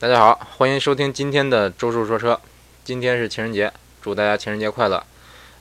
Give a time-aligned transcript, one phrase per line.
[0.00, 2.38] 大家好，欢迎收听今天的周叔说车。
[2.82, 5.02] 今天是情人节，祝大家情人节快乐。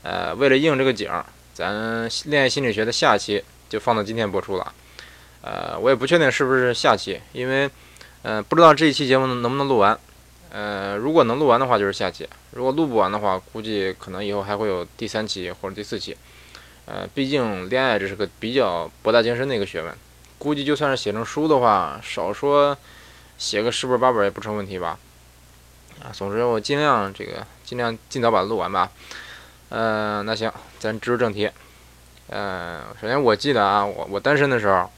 [0.01, 4.73] 呃，为了应这个景儿，咱恋爱心理学的下期就放到今天播出了。
[5.43, 7.69] 呃，我也不确定是不是下期，因为，
[8.23, 9.97] 呃，不知道这一期节目能不能录完。
[10.49, 16.17] 呃，如果能录完的话，就是下期；如果录不完的话，估计可能以后还会有第三期或者第四期。
[16.85, 19.95] 呃，毕竟恋爱这是个比较博大精深的一个学问，
[20.39, 22.75] 估计就算是写成书的话，少说。
[23.43, 24.97] 写个十本八本也不成问题吧？
[26.01, 28.89] 啊，总之我尽量这个尽量尽早把它录完吧。
[29.67, 31.51] 呃，那行，咱直入正题。
[32.29, 34.89] 呃，首先我记得啊，我我单身的时候，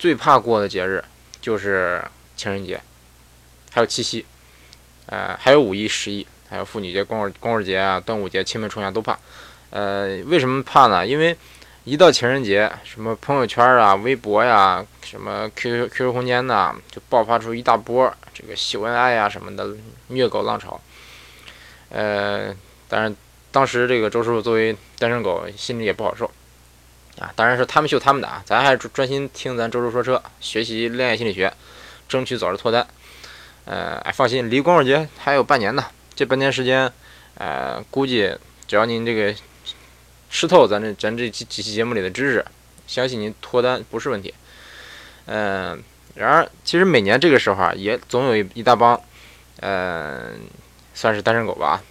[0.00, 1.02] 最怕过的节日
[1.40, 2.04] 就是
[2.36, 2.80] 情人节，
[3.70, 4.26] 还有七夕，
[5.06, 9.16] 呃，还有五一、十一，还有妇女节、光棍光棍节啊、端午节、清明、重阳都怕。
[9.70, 11.06] 呃，为什么怕呢？
[11.06, 11.38] 因为
[11.86, 19.68] 一到情人节，什么朋友圈啊、微博呀、什么 QQ QQ 空间呐，就爆发出一大波这个秀恩爱呀什么的
[20.08, 20.80] 虐狗浪潮。
[21.90, 22.52] 呃，
[22.88, 23.14] 当然，
[23.52, 26.28] 当时这个周师傅作为单身狗，心里也不好受
[27.20, 27.32] 啊。
[27.36, 31.52] 当然是他们秀他们的啊，咱还是专心听咱周叔说车，学习恋爱心理学，
[32.08, 32.84] 争取早日脱单。
[33.64, 35.84] 呃，哎，放心，离光棍节还有半年呢。
[36.16, 36.92] 这半年时间，
[37.36, 39.32] 呃，估计只要您这个。
[40.30, 42.44] 吃透咱这咱这几几期节目里的知识，
[42.86, 44.34] 相信您脱单不是问题。
[45.26, 45.82] 嗯，
[46.14, 49.00] 然而其实每年这个时候啊，也总有一一大帮，
[49.60, 50.38] 嗯，
[50.94, 51.82] 算是单身狗吧。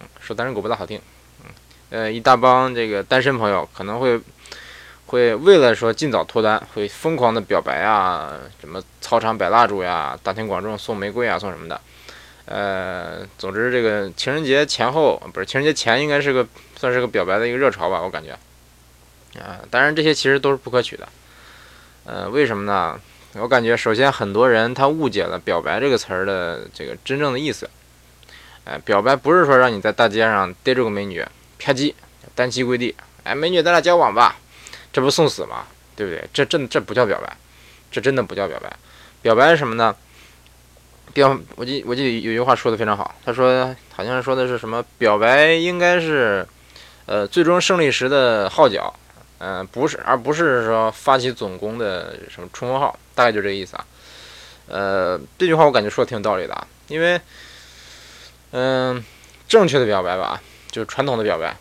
[0.00, 1.00] 嗯，说单身狗不大好听。
[1.44, 1.50] 嗯，
[1.90, 4.20] 呃，一大帮这个单身朋友可能会
[5.06, 11.80] 会为了说尽早脱单，会疯狂的表白啊，什么操场摆蜡烛呀，大庭广众送玫瑰啊，送什么的。
[12.46, 16.44] 呃，总之这个情人节前后不是情人节前，应该是个
[16.82, 18.32] 算是个表白的一个热潮吧，我感觉。
[19.40, 21.08] 啊，当然这些其实都是不可取的。
[22.04, 23.00] 呃，为什么呢？
[23.34, 27.70] 我感觉首先很多人他误解了“表白”这个词儿的这个真正的意思。
[28.64, 31.24] 哎，表白不是说让你在大街上逮住个美女，
[31.56, 31.94] 啪叽
[32.34, 34.34] 单膝跪地，哎，美女咱俩交往吧，
[34.92, 35.66] 这不送死吗？
[35.94, 36.28] 对不对？
[36.32, 37.36] 这真这不叫表白，
[37.92, 38.68] 这真的不叫表白。
[39.22, 39.94] 表白是什么呢？
[41.14, 46.44] 表，我记我记得有句话说的非常好，他说好像说的是什么表白应该是，
[47.06, 48.92] 呃，最终胜利时的号角，
[49.38, 53.86] 嗯，不是，而不是说发起总攻的什么冲锋号，大概就这个意思啊。
[54.68, 57.20] 呃，这句话我感觉说的挺有道理的啊，因为，
[58.52, 59.04] 嗯，
[59.48, 60.40] 正确的表白吧，
[60.70, 61.56] 就是传统的表白，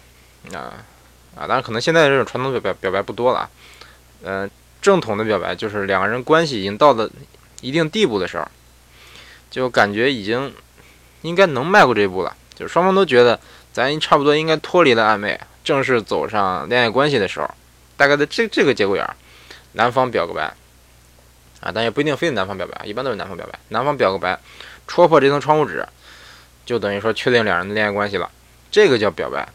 [0.56, 0.86] 啊
[1.36, 3.50] 啊，当然可能现在这种传统表白表白不多了啊，
[4.24, 4.50] 嗯，
[4.82, 7.10] 正统的表白就是两个人关系已经到了
[7.62, 8.48] 一定地步的时候。
[9.50, 10.54] 就感觉已经
[11.24, 13.38] 应该能迈过这一步了，就是双方都觉得
[13.74, 17.50] 咱差不多应该脱离了暧昧，正式走上恋爱关系的时候，
[17.96, 19.16] 大概在这这个节骨眼儿，
[19.74, 20.54] 男方表个白
[21.62, 24.38] 啊，但也不一定非得男方表白，一般都是男方表白，男方表个白，
[24.88, 25.88] 戳破这层窗户纸，
[26.66, 28.30] 就等于说确定两人的恋爱关系了，
[28.70, 29.48] 这个叫表白，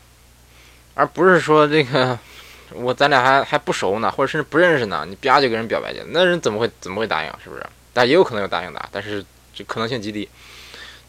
[0.95, 2.19] 而不是说这个
[2.73, 7.31] 我咱俩还还不熟呢，或者甚至不认识呢，你啪就给人表白去，那人怎么会怎么会答应？
[7.43, 7.65] 是不是？
[7.93, 9.25] 但也有可能有答应的，但是。
[9.59, 10.29] 这可能性极低。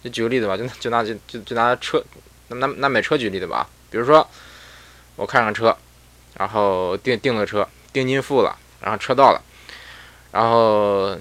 [0.02, 2.02] 就举个例子吧，就就拿就就拿车，
[2.50, 3.68] 那那那买车举例子吧。
[3.90, 4.28] 比如说，
[5.16, 5.76] 我看上车，
[6.36, 9.42] 然后订订了车，定金付了，然后车到了，
[10.32, 11.18] 然后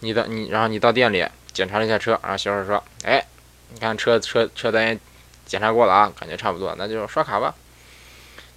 [0.00, 3.24] 你到你，然后你到店里检查了一下车，然后销售说：“哎，
[3.72, 4.98] 你看车车车单
[5.44, 7.54] 检查过了啊，感觉差不多，那就刷卡吧。”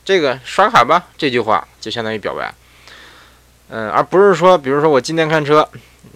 [0.06, 2.54] 这个刷卡吧这句话就相当于表白，
[3.70, 5.70] 嗯，而不是说，比如说我今天看车，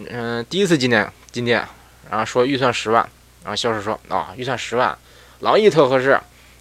[0.09, 1.65] 嗯，第一次进店进店。
[2.07, 3.01] 然后说预算十万，
[3.43, 4.95] 然后销售说啊，预算十万，
[5.39, 6.19] 朗逸特合适，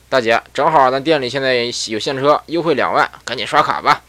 [0.08, 1.54] 大姐正好咱店里现在
[1.88, 4.02] 有现车，优惠两万，赶紧刷卡吧。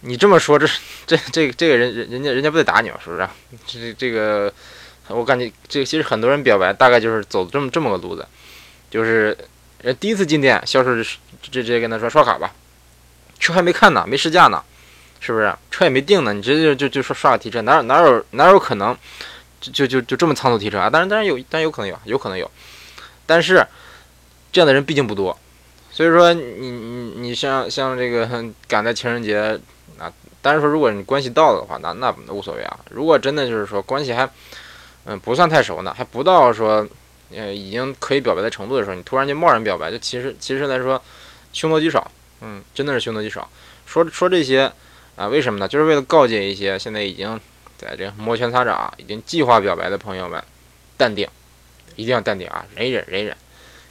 [0.00, 0.66] 你这么说，这
[1.06, 2.96] 这这这个人人人家人家不得打你吗？
[3.02, 3.28] 是不是？
[3.66, 4.52] 这这个，
[5.08, 8.26] 我感觉这其实很多人表白大概就是走这么这么个路子，
[8.90, 9.36] 就是
[9.82, 12.52] 人第一次进店，销售直直接跟他说刷卡吧，
[13.38, 14.62] 车还没看呢，没试驾呢，
[15.20, 15.54] 是不是？
[15.70, 18.96] 车也没定呢，你直接就就就说刷卡提车，哪有哪有哪有可能？
[19.72, 20.90] 就就就这么仓促提车啊！
[20.90, 22.50] 当然，当然有，但有可能有，有可能有。
[23.26, 23.66] 但是
[24.52, 25.36] 这样的人毕竟不多，
[25.90, 28.28] 所以说你你你像像这个
[28.68, 29.58] 赶在情人节
[29.98, 30.12] 啊，
[30.42, 32.78] 当然说如果你关系到了的话，那那无所谓啊。
[32.90, 34.28] 如果真的就是说关系还
[35.04, 36.86] 嗯不算太熟呢，还不到说
[37.34, 41.00] 呃已经可以表白的程度的时候，你突然间贸然表白，就其实其实来说
[41.52, 42.10] 凶多吉少，
[42.40, 43.48] 嗯，真的是凶多吉少。
[43.86, 44.70] 说说这些
[45.16, 45.66] 啊，为什么呢？
[45.68, 47.40] 就是为了告诫一些现在已经。
[47.76, 50.42] 在这摩拳擦掌、已经计划表白的朋友们，
[50.96, 51.28] 淡定，
[51.96, 52.64] 一定要淡定啊！
[52.74, 53.36] 忍一忍，忍一忍，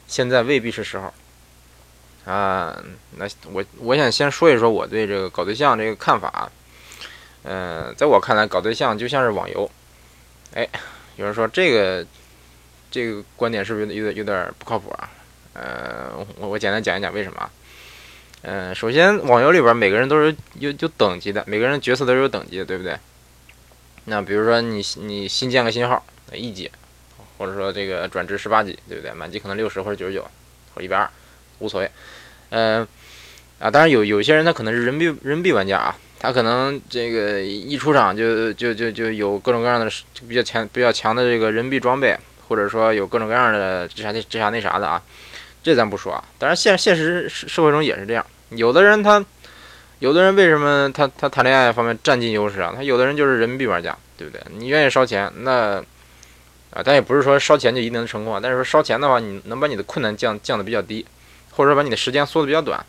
[0.06, 1.12] 现在未必是时候
[2.24, 2.82] 啊。
[3.16, 6.50] 那我我想先说一说我对这个搞对象这个看法。
[7.44, 9.70] 嗯，在我看来，搞对象就像是网游，
[10.54, 10.66] 哎，
[11.16, 12.06] 有人说这个
[12.90, 15.10] 这个观点是不是有点有点不靠谱啊？
[15.52, 17.50] 呃，我我简单讲一讲为什么。
[18.46, 22.96] 嗯，首先网游里边每个人都是有有等级的，每个人角色都是有等级的，对不对？
[24.06, 26.70] 那比如说你你新建个新号，一级，
[27.44, 29.12] 或者说这个转职十八级，对不对？
[29.12, 30.26] 满级可能六十或者九十九
[30.74, 31.06] 或一百二，
[31.58, 31.90] 无所谓。
[32.48, 32.86] 嗯
[33.58, 39.92] 啊，当然有有些人他可能是人民币人民币玩家啊，他可能这个一出场就就就就有各种各样的
[40.26, 42.16] 比较强比较强的这个人民币装备，
[42.48, 45.02] 或者说有各种各样的这啥那这啥那啥的啊，
[45.62, 46.24] 这咱不说啊。
[46.38, 49.22] 当然现现实社会中也是这样，有的人他。
[50.00, 52.74] 有的人为什么他他谈恋爱方面占尽优势啊？
[52.76, 54.42] 他有的人就是人民币玩家，对不对？
[54.50, 55.82] 你愿意烧钱，那
[56.74, 58.40] 啊，但也不是说烧钱就一定能成功啊。
[58.42, 61.06] 但是说烧钱的话，你能把你的困难降降的比较低，
[61.52, 62.84] 或者说把你的时间缩的比较短。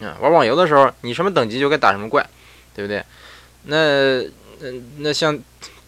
[0.00, 2.24] 嗯，玩网游的时候，你什么等级就该打什么怪，
[2.74, 3.02] 对不对？
[3.64, 4.20] 那
[4.60, 5.38] 那那像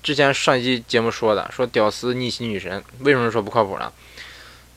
[0.02, 3.92] 之前上一期节目说的，说屌丝逆袭女神，为什么说不靠谱呢？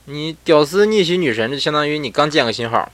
[0.05, 2.91] 你屌丝逆袭女神，就相当于你刚建个新号，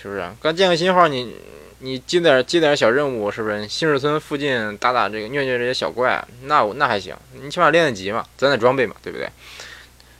[0.00, 0.28] 是不是？
[0.42, 1.34] 刚建个新号，你
[1.80, 3.68] 你接点接点小任务，是不是？
[3.68, 7.14] 新水村附近打打这个虐虐这些小怪，那我那还行。
[7.40, 9.30] 你起码练练级嘛，攒攒装备嘛，对不对？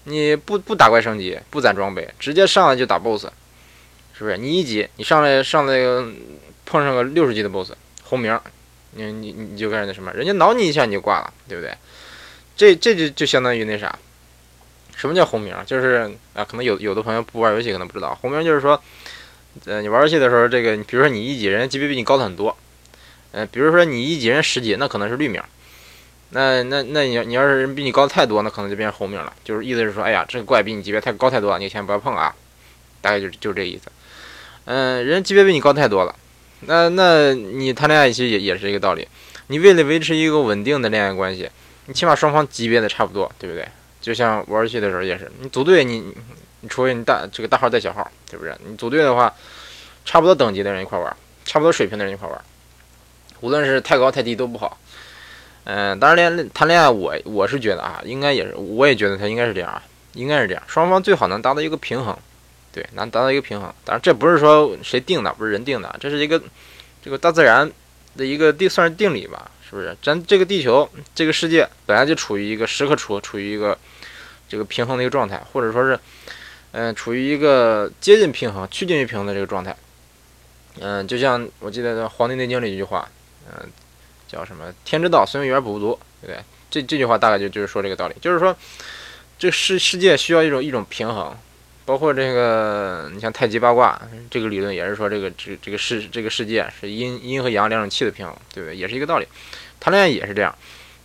[0.05, 3.27] 你不不打怪升级，不攒装备，直接上来就打 BOSS，
[4.17, 4.39] 是不是？
[4.39, 5.75] 你一级，你上来上来
[6.65, 7.73] 碰上个六十级的 BOSS，
[8.05, 8.39] 红名，
[8.93, 11.75] 你你你就开始那什么，人家挠你一下你就挂了，对不对？
[12.57, 13.99] 这这就就相当于那啥，
[14.95, 15.57] 什么叫红名？
[15.67, 18.81] 就是啊，可能有有的朋友不玩游戏可能不知道，红名就是说。
[19.65, 22.57] 呃，你玩游戏的时候，这个，比如说你一级，人家级别比你高的很多。
[23.33, 25.43] 呃，比如说你一级，人十级，那可能是绿名。
[26.31, 29.33] 那那那你你要是人比你高太多，那可能就变成红名了。
[29.45, 32.35] 就是意思是说，哎呀，这个怪比你级别太高太多了，你先不要碰啊。
[33.01, 33.91] 大概就就这意思。
[34.67, 36.15] 嗯，人级别比你高太多了，
[36.61, 39.09] 那那你谈恋爱其实也也是一个道理。
[39.49, 41.49] 你为了维持一个稳定的恋爱关系，
[41.87, 43.67] 你起码双方级别的差不多，对不对？
[44.01, 46.15] 就像玩游戏的时候也是，你组队你。
[46.61, 48.53] 你除非你大这个大号带小号，对不对？
[48.67, 49.33] 你组队的话，
[50.05, 52.41] 差不多等级的人一块玩，差不多水平的人一块玩，
[53.41, 54.77] 无论是太高太低都不好。
[55.65, 59.83] 嗯，当然恋谈恋爱，我我是觉得啊，应该也是，我也觉得他应该是这样啊，
[60.15, 62.17] 应该是这样，双方最好能达到一个平衡，
[62.73, 63.73] 对，能达到一个平衡。
[63.85, 66.43] 当然这不是说谁定的，不是人定的，这是一个
[67.05, 67.71] 这个大自然
[68.17, 69.97] 的一个定算是定理吧，是不是？
[70.03, 73.79] 咱这个地球这个世界本来就处于一个时刻处处于一个
[74.49, 75.99] 这个平衡的一个状态，或者说是。
[76.73, 79.75] 嗯，处于一个接近平衡、趋近于平衡的这个状态。
[80.81, 83.09] 嗯，就像我记得《黄帝内经》里一句话，
[83.51, 83.69] 嗯，
[84.29, 86.43] 叫什么“天之道，虽远而补不足”，对不对？
[86.71, 88.57] 这这句话大概就就是说这个道理，就是说，
[89.39, 91.37] 这世世界需要一种一种平衡。
[91.87, 93.99] 包括这个，你像太极八卦
[94.31, 98.77] 这个理论，也是说这个这这个世这个世界是阴阴和阳两种气的平衡，对不对？
[98.77, 99.27] 也是一个道理。
[99.81, 100.55] 谈恋爱也是这样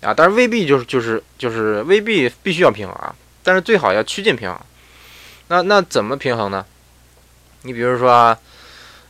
[0.01, 4.59] 啊，但是未必就是就是就是未必必须要平衡啊，但是最好要趋近平衡。
[5.47, 6.65] 那那怎么平衡呢？
[7.63, 8.37] 你比如说，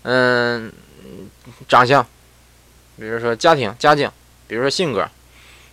[0.04, 0.72] 嗯，
[1.68, 2.06] 长相，
[2.98, 4.12] 比如说家庭家境，
[4.48, 5.08] 比如说性格，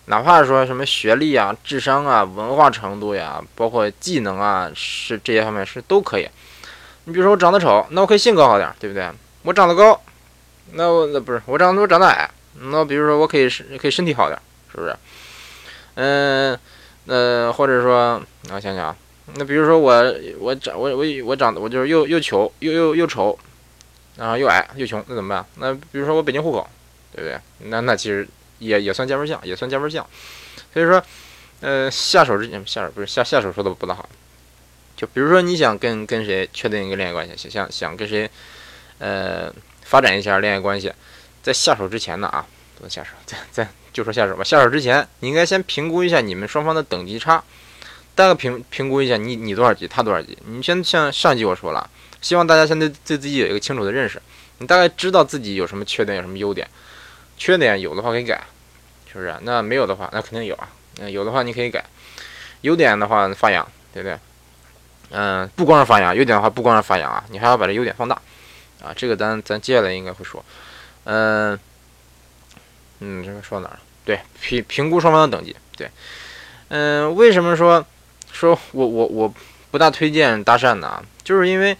[0.05, 6.27] 哪怕说什么学历啊、智商啊、文化程度呀，包括技能啊，是这些方面是都可以。
[7.05, 9.11] 你比如说我长得丑，那我可以性格好点，对不对？
[9.43, 10.01] 我长得高，
[10.73, 12.29] 那我那不是我长得我长得矮，
[12.59, 14.39] 那比如说我可以是可以身体好点，
[14.71, 14.95] 是不是？
[15.95, 16.57] 嗯，
[17.07, 18.21] 呃，或者说
[18.51, 18.95] 我想想啊。
[19.35, 23.37] 那比如说我我长我我我长得我就是又又穷又又又丑，
[24.17, 25.45] 然后又矮又穷，那怎么办？
[25.55, 26.69] 那比如说我北京户口，
[27.15, 27.69] 对不对？
[27.69, 28.27] 那那其实
[28.59, 30.05] 也也算加分项，也算加分项。
[30.73, 31.01] 所以说，
[31.61, 34.09] 呃，下手之前下手不是下下手说的不大好。
[34.97, 38.29] 就比如说你想跟跟谁确定一个恋爱关系，想想跟谁
[38.99, 39.51] 呃
[39.83, 40.91] 发展一下恋爱关系，
[41.41, 42.45] 在下手之前呢啊，
[42.75, 44.43] 不能下手，在在就说下手吧。
[44.43, 47.41] 下手之前，你应该先评估一下你们双方的等级差。
[48.21, 50.37] 大概评评估一下，你你多少级，他多少级？
[50.45, 51.89] 你先像上集我说了，
[52.21, 54.21] 希望大家先对对自己有一个清楚的认识。
[54.59, 56.67] 你大概知道自己有什么缺点，有什么优点。
[57.35, 58.43] 缺点有的话可以改，
[59.11, 59.35] 是不是？
[59.41, 60.69] 那没有的话，那肯定有啊。
[60.99, 61.83] 嗯，有的话你可以改。
[62.61, 64.19] 优点的话发扬，对不对？
[65.09, 68.21] 嗯，不光是发扬，优点的话不光是发扬啊，你还要把这优点放大
[68.83, 68.93] 啊。
[68.95, 70.45] 这个咱咱接下来应该会说。
[71.05, 71.59] 嗯
[72.99, 73.79] 嗯，这个说哪儿？
[74.05, 75.55] 对，评评估双方的等级。
[75.75, 75.89] 对，
[76.67, 77.83] 嗯，为什么说？
[78.31, 79.33] 说我我我
[79.69, 81.75] 不大推荐搭讪的啊，就是因为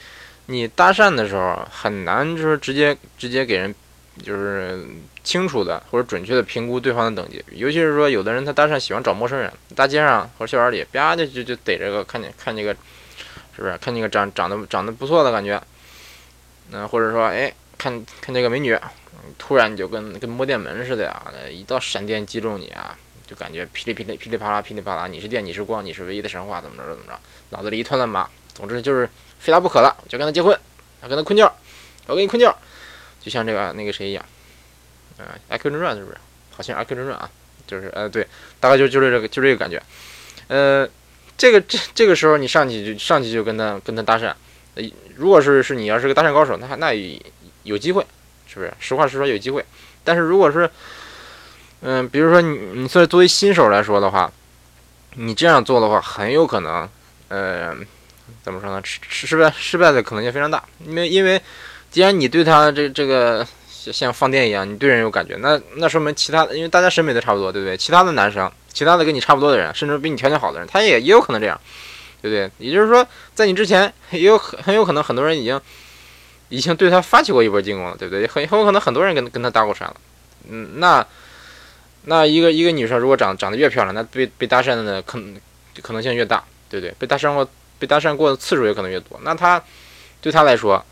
[0.48, 3.74] 你搭讪的时候很难，就是直接直接给人
[4.22, 4.86] 就是
[5.24, 12.74] 清楚的或者准确的评估对方的等级，尤其是说有的人他搭讪喜欢找陌生人，大街上或者校园里啪就就就逮这个看见看这个
[13.56, 13.78] 是不是？
[13.78, 15.62] 看见个长长得长得不错的感觉，
[16.72, 18.78] 那或者说哎看看这个美女，
[19.38, 22.98] 突然就跟跟摸电门似的呀，一道闪电击中你啊，
[23.32, 27.18] 就感觉噼里噼里噼里啪啦噼里啪啦，你是电，你是光，你是唯一的神话，怎么着怎么着，
[27.52, 28.30] 脑子里一团乱麻。
[28.54, 29.10] 总之就是
[29.40, 30.52] 非他不可了，就跟他结婚，
[31.02, 31.50] 要跟他困觉，
[32.08, 32.54] 我跟你困觉，
[33.22, 34.26] 就像这个那个谁一样，
[35.18, 36.18] 嗯，《阿 Q 正传》是不是？
[36.52, 37.30] 好像《阿 Q 正传》啊，
[37.66, 38.28] 就是呃对，
[38.60, 39.82] 大概就就是这个就这个感觉，
[40.50, 40.86] 呃，
[41.38, 44.34] 这个这这个时候你上去就上去就跟他跟他搭讪，
[44.76, 44.84] 呃，
[45.16, 46.94] 如果是是你要是个搭讪高手，那那
[47.64, 48.06] 有机会，
[48.46, 48.74] 是不是？
[48.82, 49.64] 实话实说有机会，
[50.04, 50.70] 但是如果是
[51.82, 54.32] 嗯，比如说你你作为作为新手来说的话，
[55.16, 56.90] 你这样做的话，很有可能，
[57.30, 57.76] 呃。
[58.44, 58.82] 怎么说呢？
[58.84, 61.40] 失失败失败的可能性非常大，因为因为
[61.92, 67.78] 既然你对他这这个像放电一样，你对人有感觉，那那说明其他的，因为大家审美都差不多，对不对？
[67.78, 71.60] 其他的男生，其他的跟你差不多的人，甚至比你条件好的人，他也也有可能这样，
[72.20, 72.50] 对不对？
[72.58, 75.62] 也就是说，在你之前，也有很很有可能很多人已经
[76.50, 78.26] 已经对他发起过一波进攻了，对不对？
[78.26, 79.96] 很很有可能很多人跟跟他搭过讪了，
[80.50, 81.06] 嗯，那
[82.06, 85.22] 那一个一个女生如果长长得越漂亮，那被被搭讪的可
[85.82, 86.94] 可能性越大，对不对？
[87.00, 87.48] 被搭讪过。
[87.82, 89.60] 被搭讪过的次数也可能越多，那她
[90.22, 90.86] 对她来说，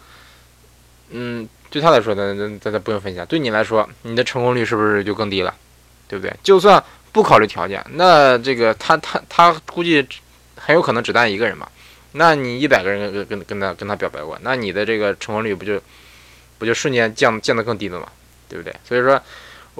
[1.12, 3.24] 嗯，对她来说，那那咱咱不用分析。
[3.28, 5.54] 对你来说，你的成功率是不是就更低了？
[6.08, 6.36] 对不对？
[6.42, 10.04] 就算不考虑条件，那这个他他他估计
[10.56, 11.70] 很有可能只带一个人嘛。
[12.14, 15.80] 那你一百个人跟跟跟他跟他表白过，那你的这个成功率不就
[16.58, 18.08] 不就瞬间降降得更低了嘛？
[18.48, 18.76] 对不对？
[18.84, 19.22] 所以说，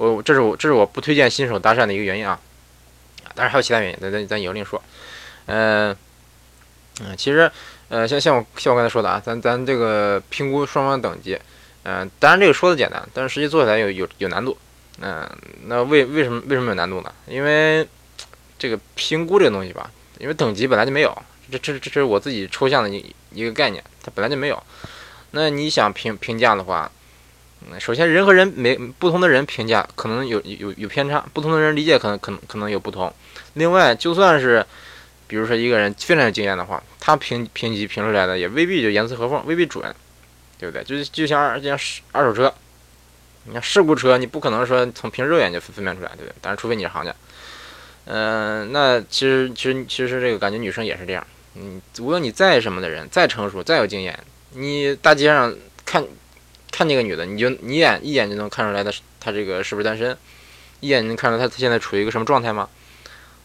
[0.08, 2.38] 我这是我这是我不推荐新手搭讪的一个原因啊。
[3.34, 4.82] 当然还有其他原因，咱咱咱以后另说。
[5.46, 5.96] 嗯。
[7.02, 7.50] 嗯，其实，
[7.88, 11.38] 呃，像像我像我刚才说的啊，咱咱这个评估双方等级，
[11.82, 14.54] 嗯，当然这个说的简单，但是实际做起来有有有难度。
[15.00, 15.26] 嗯，
[15.64, 17.10] 那为为什么为什么有难度呢？
[17.26, 17.88] 因为
[18.58, 21.16] 这个评估这个东西吧，因为等级本来就没有，
[21.50, 24.62] 这这这是我自己抽象的一一个概念，它本来就没有。
[25.30, 26.90] 那你想评评价的话，
[27.78, 33.12] 首先人和人没不同的人评价可能有有有偏差，不同的人理解可能可能可能有不同。
[33.54, 34.64] 另外，就算是
[35.26, 39.94] 比如说一个人非常有经验的话，他评评级评出来的也未必就严丝合缝，未必准，
[40.58, 40.82] 对不对？
[40.84, 41.78] 就是就像二就像
[42.12, 42.52] 二手车，
[43.44, 46.34] 你看事故车，你不可能说从凭肉眼就分分辨出来，对不对？
[46.40, 47.14] 但是除非你是行家，
[48.06, 54.18] 嗯，那其实其实其实这个感觉女生也是这样，嗯，无论你再什么的人，再成熟再有经验，
[54.54, 56.04] 你大街上看
[56.70, 60.16] 看那个女的，你就你眼一眼就能看出来她她这个是不是单身，
[60.80, 62.68] 一眼能看出来她她现在处于一个什么状态吗？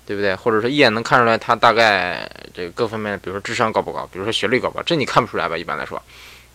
[0.05, 0.36] 对不对？
[0.36, 5.58] 或者说一眼能看出来她大概这个各方面，比如说智商高不高，比如说学历高不高，这你看不出来吧？
[5.58, 5.98] 一般来说，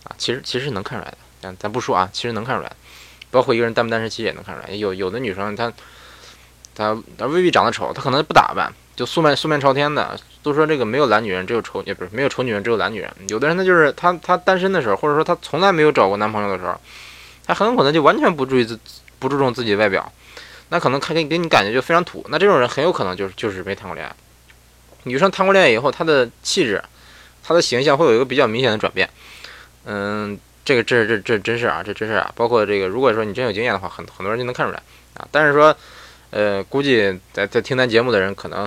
[0.05, 1.17] 啊，其实其实能看出来的。
[1.41, 2.71] 咱咱不说啊，其实能看出来，
[3.29, 4.73] 包括一个人单不单身，其实也能看出来。
[4.73, 5.71] 有有的女生她
[6.73, 10.17] 她她未必长得丑，她可能不打扮，就素面素面朝天的。
[10.43, 13.11] 都说这个没有懒女人，只有丑，也不是没有丑女人，只有懒女人。
[13.29, 16.79] 有的人呢，就是她她单身的时候，或者说她从来没有找过男朋友的时候，
[17.45, 18.79] 她很可能就完全不注意自
[19.19, 20.11] 不注重自己外表。
[20.69, 24.15] 那可能看给给你感觉就非常土，那这种人很有可能就是就是没谈过恋爱。
[25.03, 26.81] 女生谈过恋爱以后，她的气质、
[27.43, 29.09] 她的形象会有一个比较明显的转变。
[29.85, 32.31] 嗯，这个这这这真是啊，这真是啊。
[32.35, 34.81] 包括这个，如果说你真有经验的话，很很多人就能看出来
[35.15, 35.27] 啊。
[35.31, 35.75] 但是说，
[36.29, 38.65] 呃，估计在在听咱节目的人，可能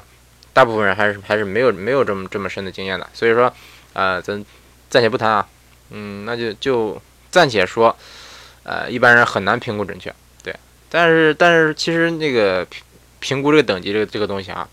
[0.54, 3.06] 大部分人还是还是没有没有这么这么深的经验的。
[3.12, 3.52] 所以说，
[3.92, 4.42] 呃，咱
[4.88, 5.46] 暂且不谈啊。
[5.90, 7.94] 嗯，那就就暂且说，
[8.62, 10.12] 呃，一般人很难评估准确。
[10.42, 10.56] 对
[10.88, 12.82] 但是，但是，其实那个评
[13.20, 14.68] 评估这个等级，这个这个东西啊，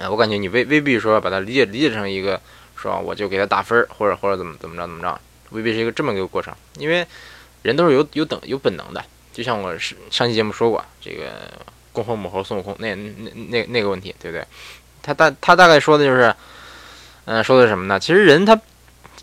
[0.00, 2.40] 啊，我感觉你未未必说把它理解理解成一个
[2.76, 5.20] 说我就给他打分，或者或者怎么怎么着怎么着，
[5.50, 6.54] 未必是一个这么一个过程。
[6.78, 7.06] 因为
[7.62, 11.50] 人都是有有等有本能的，就像我是上期节目说过这个
[11.92, 14.44] 公猴母猴孙悟空那那那那个问题，对不对？
[15.04, 16.34] 他大他大概说的就是，
[17.26, 18.00] 嗯，说的是什么呢？
[18.00, 18.60] 其实人他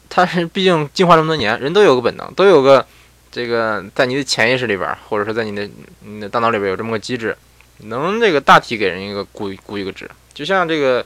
[0.08, 2.86] 他是毕竟进化这么多年，人都有个本能，都有个。
[3.34, 5.66] 这个在你的潜意识里边，或者说在你的
[6.02, 7.34] 你的大脑里边有这么个机制，
[7.78, 11.06] 能这个大体给人一个估估一个值，就像这个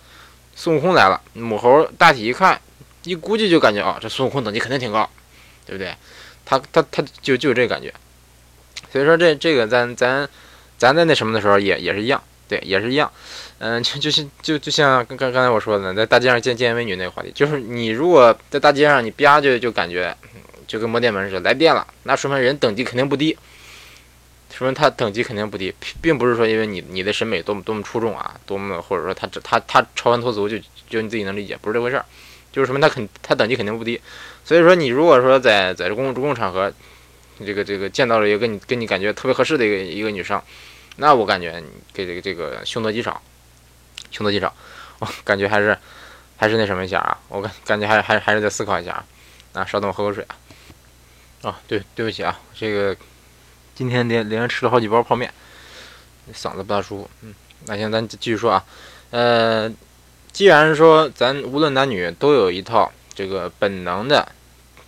[0.56, 2.60] 孙悟空来了，母猴大体一看，
[3.04, 5.08] 一估计就感觉啊，这孙悟空等级肯定挺高，
[5.68, 5.94] 对不对？
[6.44, 7.94] 他他他就就有这个感觉，
[8.92, 10.28] 所以说这这个咱咱
[10.80, 13.12] 咱在那什么的时候也也是一样，对，也是一样，
[13.60, 20.16] 嗯，就就是就就像刚刚刚才我说的，在大街上见见美女那个话题，就是你如果在大街上你啪就就感觉。
[20.68, 23.38] 就跟摸电门似的，来电了，那说明人等级肯定不低，
[24.52, 25.72] 说明他等级肯定不低，
[26.02, 30.58] 并不是说因为你你的审美多么多么出众啊，多么或者说他他他超凡脱俗就
[30.90, 32.06] 就你自己能理解，不是这回事儿，
[32.52, 34.02] 就是说明他肯他等级肯定不低，
[34.44, 36.74] 所以说你如果说在在这公共公共场合，
[37.46, 40.42] 这个这个见到了一个跟你跟你感觉特别合适的一个一个女生，
[40.96, 41.62] 那我感觉
[41.94, 43.22] 给这个这个凶多吉少，
[44.16, 44.54] 凶多吉少，
[45.00, 45.78] 我感觉还是
[46.38, 49.06] 还是那什么一下啊，我感感觉还还还是再思考一下啊，
[49.54, 50.36] 啊，稍等我喝口水啊。
[51.50, 52.96] 啊，对，对不起啊，这个
[53.76, 55.32] 今天连连吃了好几包泡面，
[56.34, 57.36] 嗓子不大舒服，嗯。
[57.68, 58.64] 那行，咱继续说啊，
[59.12, 59.72] 呃，
[60.32, 64.28] 既然说咱无论男女都有一套这个本能的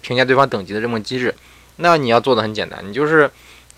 [0.01, 1.35] 评价对方等级的这么机制，
[1.75, 3.29] 那你要做的很简单，你就是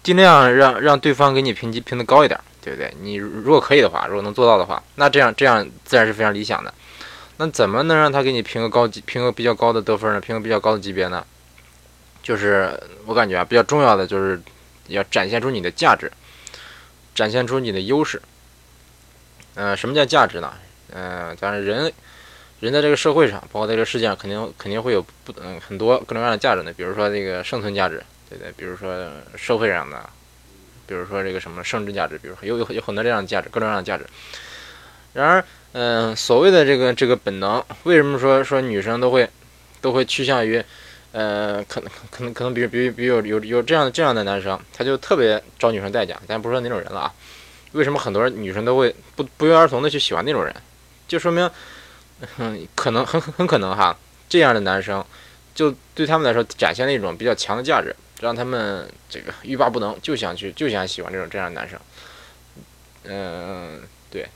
[0.04, 2.94] 尽量让让对方给你评级评的高一点，对不对？
[3.02, 6.74] 你如果可以的话，如果能做到的话，那这样这样自然是非常理想的。
[7.38, 10.20] 那怎么能让他给你评个高级，评个比较高的得分呢？
[10.20, 11.26] 评个比较高的级别呢？
[12.22, 14.42] 就是我感觉啊，比较重要的就是
[14.88, 16.12] 要展现出你的价值，
[17.16, 18.22] 展现出你的优势。
[19.56, 20.54] 呃，什么叫价值呢？
[20.92, 21.92] 呃，当然人，
[22.60, 26.74] 人在这个社会上，包括在这个世界上，肯定肯定会有不嗯很多各种各样的价值的。
[26.74, 30.10] 比如说这个生存价值，对不对，比如说社会上的，
[30.90, 34.04] 比如说这个什么政治价值，比如说有有有很多这样的价值，各种各样的价值。
[35.14, 39.30] 然而，嗯，所谓的这个这个本能，为什么说说女生都会
[39.82, 40.64] 都会趋向于，
[41.12, 47.14] 呃，可能可能可能比如比如比如有有有这样这样的男生，他就特别招女生待见，咱不说哪种人了啊。
[47.74, 50.56] 为什么很多女生都会不不约而同的去喜欢那种人？
[51.08, 51.48] 就说明，
[52.38, 53.96] 嗯，可能很很可能哈，
[54.28, 55.06] 这样的男生
[55.54, 61.80] 就对他们来说展现了一种比较强的价值，让他们这个欲罢不能，就想去就想喜欢这种这样的男生。
[63.04, 64.28] 嗯，对，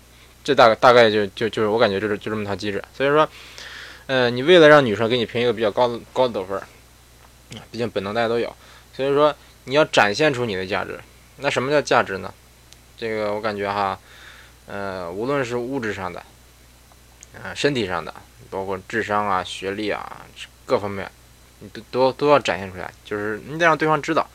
[0.43, 2.83] 这大概大概就就就是我感觉就是就这么套机制。
[2.95, 3.27] 所以说，
[4.07, 6.61] 嗯，你为了让女生给你评一个比较高的高的得分，
[7.71, 8.55] 毕竟本能大家都有，
[8.93, 9.35] 所以说
[9.65, 10.99] 你要展现出你的价值。
[11.37, 12.33] 那什么叫价值呢？
[12.95, 13.99] 这个我感觉哈，
[14.67, 16.23] 呃，无论是物质上的，
[17.33, 18.13] 呃，身体上的，
[18.49, 20.25] 包括智商啊、学历啊
[20.65, 21.11] 各方面，
[21.63, 22.91] 你都都都要展现出来。
[23.05, 24.29] 就是你得让对方知道，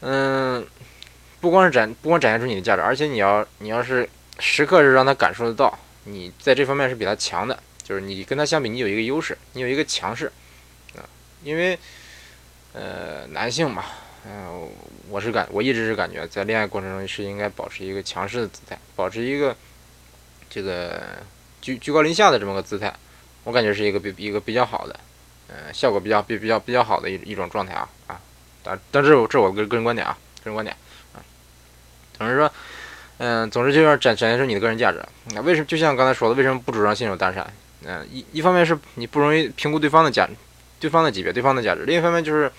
[0.00, 0.66] 嗯，
[1.40, 4.08] 不光是展，不光展现出你的价值，而且你要，你要是
[4.40, 7.58] 时刻是让他感受得到，你在这方面是比他强的。
[7.84, 10.30] 就是你跟他相比，你有一个优势，你有一个强势
[10.94, 11.00] 啊，
[11.42, 11.78] 因为，
[12.74, 13.84] 呃，男性嘛。
[14.26, 14.68] 嗯，
[15.08, 19.56] 我是感，我一直是感觉，在恋爱过程中是应该保持一个强势的姿态，保持一个
[20.50, 21.00] 这个
[21.62, 22.92] 居居高临下的这么个姿态，
[23.44, 25.00] 我感觉是一个比一个比较好的，
[25.48, 28.20] 呃，效果比较比比较比较好的一一种状态啊啊，
[28.62, 30.76] 但但是这是我个个人观点啊，个人观点
[31.14, 31.18] 啊，
[32.16, 32.50] 总之说，
[33.18, 35.04] 嗯，总之就要展展现出你的个人价值。
[35.32, 37.44] 那为什么就像刚才说的，为什么不主张新手搭讪？
[37.84, 40.28] 嗯，一一方面是你不容易评估对方的价，
[40.78, 42.50] 对方的级别，对方的价值；另一方面就是。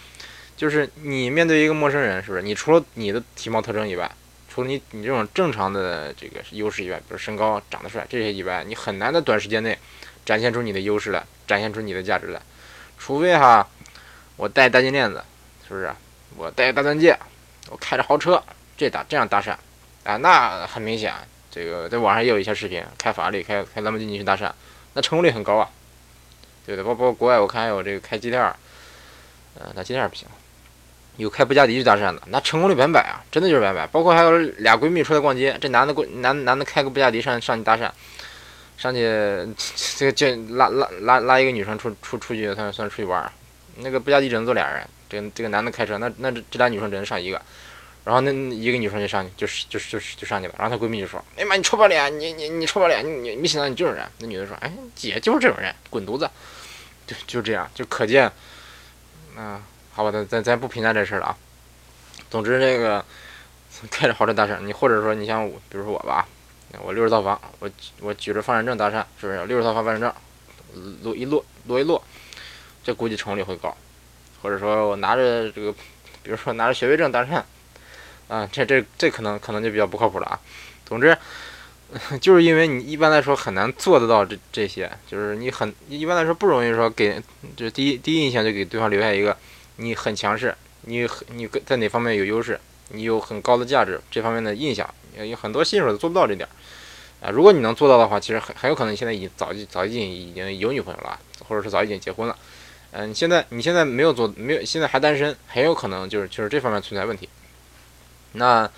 [0.60, 2.44] 就是你面对一个陌生人，是不是？
[2.44, 4.12] 你除了你的体貌特征以外，
[4.50, 9.78] 除了你你这种正常的这个优势以外，比如身高、长得帅这些以外，你很难在短时间内
[10.26, 12.42] 展现出你的优势来，展现出你的价值来。
[13.00, 13.66] 除非哈，
[14.36, 15.24] 我戴大金链子，
[15.68, 15.92] 是不是？
[16.38, 17.18] 我戴大钻戒，
[17.70, 18.42] 我开着豪车，
[18.78, 19.52] 这搭这样搭讪
[20.04, 21.14] 啊，那很明显，
[21.50, 24.52] 这个在网上也有一些视频，开法拉利、开开兰博基尼去搭讪，
[24.94, 25.68] 那成功率很高啊，
[26.66, 26.84] 对对。
[26.84, 28.54] 包包括国外，我看还有这个开 GTR，
[29.56, 30.28] 嗯，那 GTR 不行。
[31.18, 33.88] 有开布加迪去搭讪的，那成功率百分百啊，真的就是百分百。
[33.88, 37.92] 包括还有俩闺蜜出来逛街，这男的过男男的开个布加迪上上去搭讪，
[38.80, 39.02] 上去
[39.98, 43.30] 这个就拉拉拉拉一个女生出出出去，算算出去玩
[43.76, 47.42] 那个布加迪只能坐俩人，这个这个男的开车，那那这这俩女生只能上一个。
[48.06, 50.56] 然后那一个女生就上去，就是就是就是就上去了。
[50.58, 56.28] 然后她闺蜜就说：“哎妈，你臭不要脸，你你你臭不要脸，你你没想到你这种人。”那女的说：“哎，姐就是这种人，滚犊子。”
[57.06, 58.32] 就就这样，就可见，
[59.36, 59.62] 啊。
[59.92, 61.38] 好吧，咱咱咱不评价这事儿了啊。
[62.32, 63.04] 总之，这个
[63.92, 66.26] 开着豪车搭讪，你或者说你像我，比如说我吧，
[66.78, 67.70] 我六十套房，我
[68.02, 69.46] 我举着房产证搭讪，是不是？
[69.46, 70.14] 六十套房产证，
[71.04, 72.04] 落一落落一落，
[72.84, 73.76] 这估计成功率会高。
[74.42, 75.72] 或者说我拿着这个，
[76.22, 77.42] 比如说拿着学位证搭讪，
[78.28, 80.40] 啊，这这这可能可能就比较不靠谱了啊。
[80.86, 81.18] 总之，
[82.22, 87.22] 就是因为你一般来说很难做得到这这些，就是你很一般来说不容易说给，
[87.58, 89.36] 就第一第一印象就给对方留下一个。
[89.78, 92.60] 你很强势，你很你在哪方面有优势？
[92.90, 96.48] 你有很高的价值，这方面的印象，有很多新手都做不到这点
[97.22, 97.30] 啊。
[97.30, 102.38] 如果你能做到的话，其实很很有可能你现在已经早就早已经已经有女朋友了，或者是早已经结婚了。
[102.92, 107.30] 嗯，现在你现在没有做，没有现在还单身，很有可能就是就是这方面存在问题。
[108.34, 108.70] 那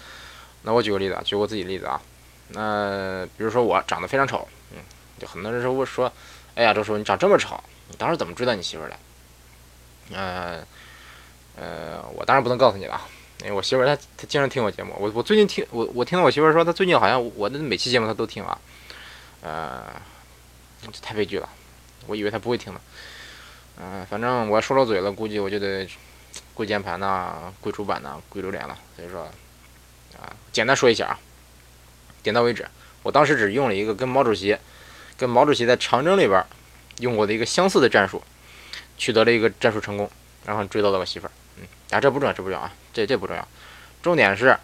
[0.64, 2.02] 那我举个例子啊，举我自己例子啊。
[2.50, 4.78] 那比如说我长得非常丑，嗯，
[5.20, 6.12] 就很多人说我说，
[6.56, 7.58] 哎呀，周叔你长这么丑，
[7.90, 8.96] 你当时怎么追到你媳妇儿的？
[10.12, 10.66] 嗯。
[11.58, 13.00] 呃，我当然不能告诉你了，
[13.42, 14.94] 因为我媳妇儿她她经常听我节目。
[15.00, 18.58] 我我最近听我我听到我媳妇儿说，她最近好像我的每期节目她都听啊。
[19.42, 19.84] 呃，
[20.84, 21.50] 这太悲剧了，
[22.08, 22.82] 我以为她不会听呢。
[23.80, 25.88] 嗯，反正我说漏嘴了，估计我就得
[26.54, 28.78] 跪键盘呐，跪主板呐，跪榴莲了。
[28.96, 29.24] 所以说，
[30.20, 31.20] 啊，简单说一下啊，
[32.22, 32.68] 点到为止。
[33.02, 34.56] 我当时只用了一个跟毛主席
[35.18, 36.46] 跟毛主席在长征里边
[37.00, 38.22] 用过的一个相似的战术，
[38.98, 40.08] 取得了一个战术成功，
[40.46, 41.32] 然后追到了我媳妇儿。
[41.92, 43.48] 啊，这不重要，这不重要啊，这这不重要，
[44.02, 44.58] 重点是，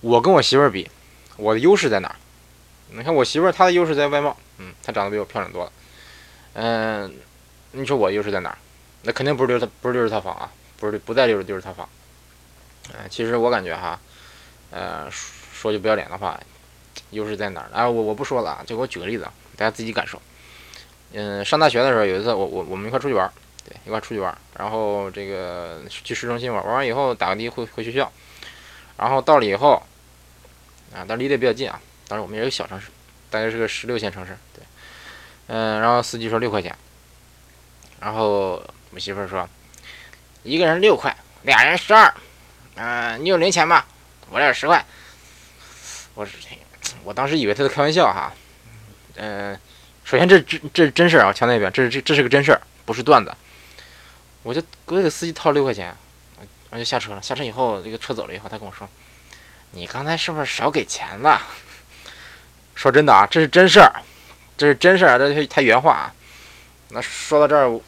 [0.00, 0.90] 我跟我媳妇儿比，
[1.36, 2.16] 我的优势在哪儿？
[2.90, 5.72] 你看我媳妇儿，她的优势在外貌，嗯，她长得比我漂亮多了。
[6.54, 7.14] 嗯，
[7.72, 8.58] 你说我优势在哪儿？
[9.02, 11.88] 那肯定不是六，不是六十套房啊，不是不在六十六十套房。
[12.90, 13.98] 嗯，其实我感觉哈，
[14.70, 16.40] 呃，说句不要脸的话，
[17.10, 17.68] 优势在哪儿？
[17.72, 19.24] 啊，我我不说了啊，就给我举个例子，
[19.56, 20.20] 大家自己感受。
[21.12, 23.30] 嗯，上大学的时候有一次，我我我们一块出去玩，
[23.68, 28.10] 对，一块出去玩，然后这个去市中心玩，玩完以后打个的回回学校，
[28.96, 29.82] 然后到了以后，
[30.94, 31.80] 啊，但离得比较近啊。
[32.06, 32.86] 当然，我们也是个小城市，
[33.28, 34.38] 大概是个十六线城市。
[34.54, 34.62] 对，
[35.48, 36.72] 嗯，然后司机说六块钱，
[37.98, 39.48] 然后我媳妇儿说，
[40.44, 42.14] 一个人六块，俩人十二，
[42.76, 43.84] 嗯，你有零钱吗？
[44.30, 44.84] 我这十块。
[46.14, 46.26] 我，
[47.02, 48.32] 我当时以为他在开玩笑哈。
[49.16, 49.58] 嗯，
[50.04, 53.34] 首先这这这是真事儿啊，强调一遍，这是这这是个真事儿，不是段子。
[54.46, 55.92] 我就我给司机掏六块钱，
[56.70, 57.20] 我就下车了。
[57.20, 58.88] 下车以后，这个车走了以后，他跟我说，
[59.72, 61.42] 你刚才是不是少给钱了？
[62.76, 63.92] 说真的啊，这是真事儿，
[64.56, 66.14] 这是真事儿，这是他原话啊。
[66.90, 67.80] 那说到这儿，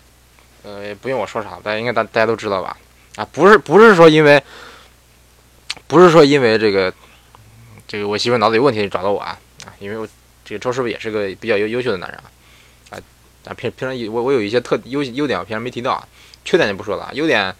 [0.64, 2.76] 呃，不用我说啥，大家应该大大家都知道吧？
[3.14, 4.42] 啊，不是不是说因为，
[5.86, 6.92] 不是说因为这个，
[7.86, 10.08] 这个我媳妇脑子有问题找到我啊啊，因为我
[10.44, 12.26] 这个周师傅也是个比较优优秀的男人啊
[12.90, 12.94] 啊
[13.44, 16.08] 啊平平常我我有一些特优优点，我平常没提到啊，
[16.48, 17.54] 缺点就不说了啊，优点，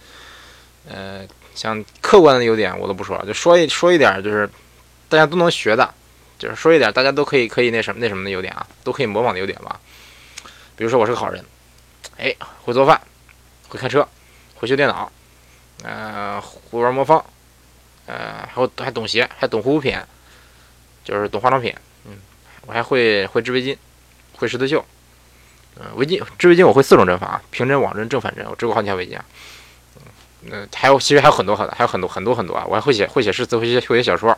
[0.89, 4.49] 呃，像客观的优点我都不说了，就说一说一点就是
[5.11, 5.93] 大家都能学的。
[6.39, 9.79] 就是说一点大家都可以可以那什么那什么的优点啊，都可以模仿的优点吧。
[10.77, 11.45] 比如说我是个好人，
[12.17, 12.99] 哎，会做饭，
[13.69, 14.09] 会开车，
[14.55, 15.11] 会修电脑，
[15.83, 17.23] 呃，会玩魔方，
[18.07, 19.99] 呃，还有还懂鞋，还懂护肤品，
[21.05, 21.75] 就是懂化妆品。
[22.05, 22.13] 嗯，
[22.67, 23.77] 我还会会织围巾，
[24.37, 24.85] 会十字绣。
[25.81, 29.25] 嗯，围巾织围巾我会四种针法，平针、网针、正反针，我织过好几条围巾啊。
[30.51, 34.37] 嗯，还有其实还有很多很多，还有很多很多很多啊，我还会写会写诗词，会写会写小说。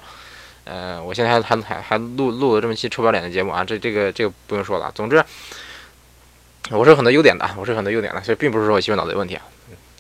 [0.65, 4.93] 呃，我现在还还还还录录了这么期臭不要脸的节目啊，这这个这个不用说了。
[4.95, 5.25] 总之，
[6.71, 9.43] 我是有很多优点的，我是有很多优点的，所以并不是说我媳妇脑子有问题啊，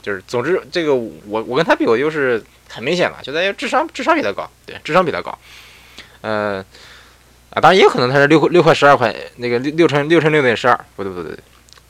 [0.02, 5.36] 就是总之这个我我跟他比，我优势很明显了，就在于智商智商比他高，对，智商比他高。
[6.20, 6.64] 呃，
[7.50, 11.36] 啊，当然也可能他是六六块十二块，那个六六乘六乘六等于十二，不对不对，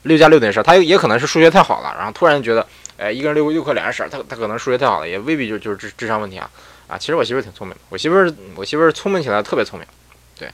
[0.03, 2.65] 六加六等于十二，他也可能是数学太好了，然后突然觉得，
[2.97, 6.49] 哎，一个人六六块俩人十二，他他可能数学太好了，也未必就就是智智商问题啊。
[6.87, 7.81] 啊，其实我媳妇儿挺聪明的。
[7.89, 9.87] 我媳妇儿，我媳妇儿聪明起来特别聪明，
[10.37, 10.49] 对，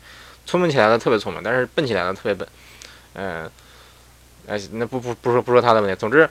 [0.46, 2.48] 聪明起来的特别聪明，但是笨起来的特别笨。
[3.14, 3.50] 嗯，
[4.48, 6.00] 哎，那不不不说不说她的问题。
[6.00, 6.30] 总之，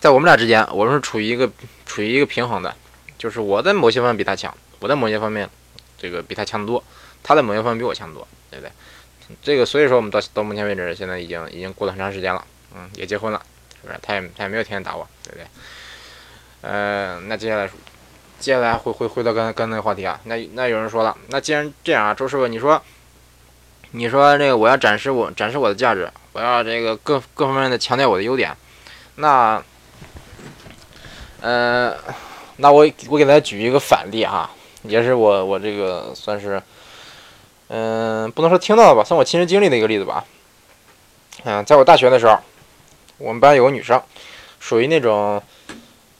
[0.00, 1.48] 在我们俩之间，我们是处于一个
[1.86, 2.74] 处于一个平衡的，
[3.16, 5.48] 就是我在某些方面比她强，我在某些方面
[5.96, 6.82] 这个比她强得多，
[7.22, 8.72] 他的某些方面比我强多，对不对？
[9.42, 13.40] 这个所以说我们到到目前为止，现在已经已经过了很长时间了，嗯，也结婚了，
[13.80, 13.98] 是不是？
[14.02, 15.46] 他也他也没有天天打我，对不对？
[16.62, 17.70] 嗯，那接下来。
[18.40, 22.82] 接下来回回回到刚刚那个话题啊，那那有人说了，那既然这样啊，周师傅，你说，
[23.92, 28.52] 你说这个我要展示我展示我的价值，我要这个各各方面的强调我的优点，
[29.14, 29.62] 那，
[31.40, 31.96] 呃，
[32.56, 34.50] 那我我给大家举一个反例哈，
[34.82, 36.60] 也是我我这个算是，
[37.74, 40.22] 嗯，不能说听到了吧，算我亲身经历的一个例子吧。
[41.44, 42.38] 嗯，在我大学的时候，
[43.16, 44.00] 我们班有个女生，
[44.60, 45.42] 属于那种，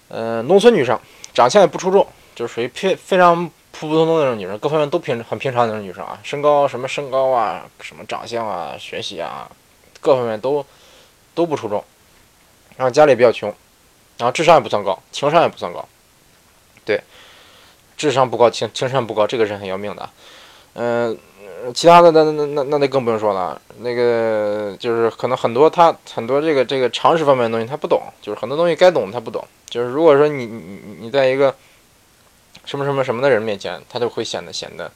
[0.09, 0.99] 嗯，农村女生。
[1.35, 6.19] 长相也不出众，就属于偏非常普普通通那种女生，各方面都平很平常那种女生啊。
[6.23, 9.47] 身高什么身高啊，什么长相啊，学习啊，
[10.01, 10.65] 各方面都
[11.35, 11.85] 都不出众。
[12.79, 13.55] 然后家里比较穷，
[14.17, 15.87] 然后智商也不算高，情商也不算高。
[16.87, 16.99] 对，
[17.97, 20.09] 智商不高，情情商不高，这个是很要命的。
[20.75, 21.19] 嗯，
[21.75, 23.61] 其他的那那那那那更不用说了。
[23.81, 29.45] 那个就是可能很多他很多这个这个常识方面的东西他不懂，就是很多东西该懂他不懂。
[29.69, 31.55] 就是如果说你你你在一个
[32.65, 34.91] 什么什么什么的人面前，他就会显得显得，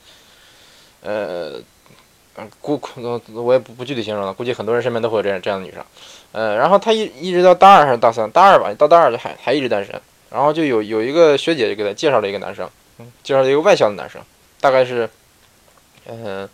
[1.03, 1.55] 呃，
[2.61, 2.81] 估
[3.33, 5.83] 我也不不具体形容了，估计很多人身边都会有这样这样的女生，
[6.33, 9.99] 呃，然后他一一直到大二还是大三，大二吧，到大二就还还一直单身，
[10.31, 12.69] 然后就有有一个学姐就给他介绍了一个男生，
[13.23, 14.21] 介绍了一个外校的男生，
[14.61, 15.09] 大概是，
[16.09, 16.49] 嗯，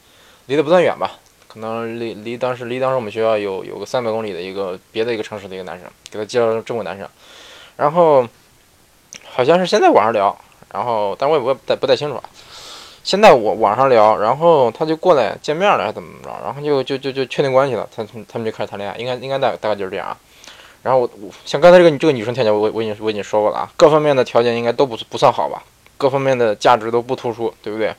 [0.46, 7.08] 离得不算远吧，可能离离当时离当时我们学校有有个三百公里的一个别的一个城市的一个男生，给他介绍中国男生。
[7.76, 8.28] 然后，
[9.24, 10.36] 好像是先在网上聊，
[10.72, 12.22] 然后，但我也不太不太清楚啊。
[13.02, 16.28] 现在我网上聊，然后他就过来见面了，还是怎么着？
[16.44, 20.16] 然后就就就就确定关系了，他他们就开始谈恋爱，应该应该大大概就是这样啊。
[20.82, 21.10] 然后我
[21.44, 25.62] 像刚才这个这个女生条件，我我已经我已经说过了啊，各方面的条件应该都不不算好吧，
[25.96, 27.94] 各方面的价值都不突出，对不对？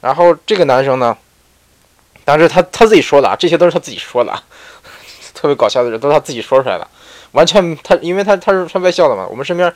[0.00, 1.16] 然后这个男生呢，
[2.24, 4.32] 但是他他自己说的啊，这些都是他自己说的，
[5.34, 6.86] 特别搞笑的，都是他自己说出来的。
[7.32, 9.72] 完全他，因为他他是他外校的嘛，我们身边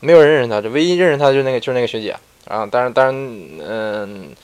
[0.00, 2.14] 没有人认识他，这唯一认识他的就那个就是那个学姐
[2.46, 2.66] 啊。
[2.66, 3.14] 当然当然，
[3.60, 4.34] 嗯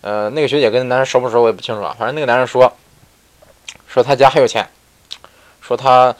[0.00, 2.72] 呃，那个学姐跟男生熟不熟我也不清楚啊，反正那个男生说，
[3.86, 4.66] 说他家很有钱，
[5.60, 6.14] 说他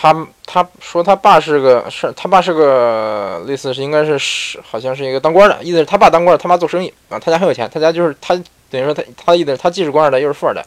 [0.00, 0.14] 他
[0.46, 8.32] 他说他爸是个是他爸是个类似是应该是是好像是一个当官的，意思是他爸当官，他妈做生意啊，他家很有钱，他家就是他
[8.70, 10.64] 等于说他他意思他既是官二代又是富二代，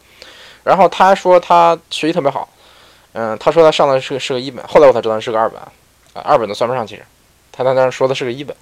[0.66, 2.50] 然后他还说他学习特别好，
[3.14, 5.72] 嗯，他说他上的是个是个一本，后来我才知道是个二本啊，
[6.26, 7.06] 二本都算不上其实，
[7.54, 8.54] 他他当时说的是个一本。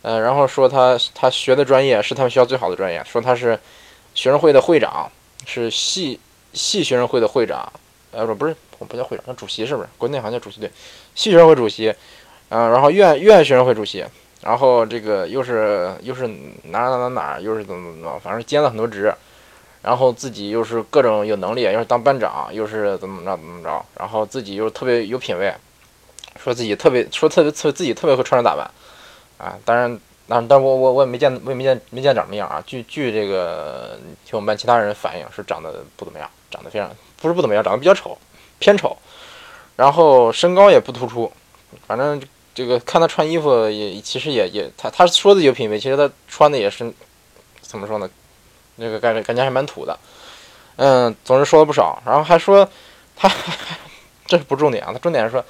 [0.00, 3.58] 呃，然后说他他学的专业是他们学校最好的专业，说他是
[4.14, 5.10] 学生会的会长，
[5.46, 6.20] 是系
[6.52, 7.72] 系学生会的会长，
[8.10, 9.88] 呃，不不是，我不叫会长，叫主席是不是？
[9.96, 10.70] 国内好像叫主席对，
[11.14, 11.94] 系学生会主席，
[12.48, 14.04] 嗯，然后院院学生会主席，
[14.42, 16.26] 然后这个又是又是
[16.64, 19.14] 哪哪哪哪，又是怎么怎么，反正兼了很多职，
[19.82, 25.54] 然后自己又是各种有能力，又是当班长，又是怎么着怎么着，然后自己又特别有品位，
[26.38, 28.70] 说自己特别说特别特自己特别会穿着打扮。
[29.36, 32.62] 啊，当然，但但我我我也没见，我也没见没见长什么样啊。
[32.64, 36.88] 据据这个听我们班其他人反映，是长得不怎么样，长得非常
[37.20, 38.16] 不是不怎么样，长得比较丑，
[38.64, 38.96] 偏丑。
[39.76, 41.30] 然后身高也不突出，
[41.86, 42.22] 反正
[42.54, 46.90] 这个看他穿衣服也其实也也他他说的有品位，其实他穿的也是
[47.60, 48.08] 怎么说呢？
[48.76, 49.98] 那个感觉感觉还蛮土的。
[50.76, 52.66] 嗯，总之说了不少，然后还说
[53.14, 53.30] 他
[54.26, 55.44] 这是不重点啊，他重点是说。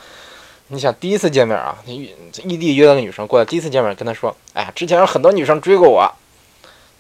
[0.68, 2.11] 你想第一次见面啊，异
[2.42, 6.11] 异地约了个女生过来，第一次见面跟她说：“哎呀，之前有很多女生追过我，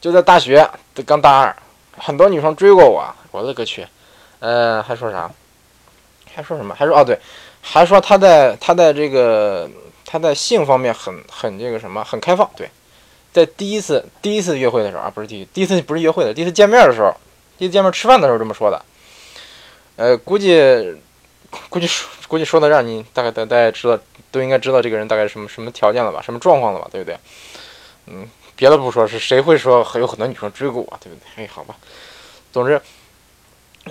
[0.02, 0.68] 就在大学，
[1.06, 1.56] 刚大二，
[1.96, 3.86] 很多女生追过我。”我勒个去！
[4.40, 5.30] 呃，还说啥？
[6.34, 6.74] 还说什么？
[6.74, 7.18] 还说哦对，
[7.62, 9.68] 还说他在他在这个
[10.04, 12.50] 他在性方面很很这个什么很开放。
[12.56, 12.68] 对，
[13.32, 17.14] 在第一次第一次约会的时候啊，不是第第一次不是约会的，第一次见面的时候，
[17.56, 18.84] 第一次见面吃饭的时候这么说的。
[19.96, 20.96] 呃，估计。
[21.68, 23.96] 估计说，估计说的让你大概大大家知道，
[24.32, 27.16] 都应该知道这个人大概什么什么条件了吧，什么状况了吧，对不对？
[28.08, 31.44] 嗯，别的不说，是谁会说有很多女生追过我，对不对？
[31.44, 31.76] 哎，好吧。
[32.52, 32.82] 总之，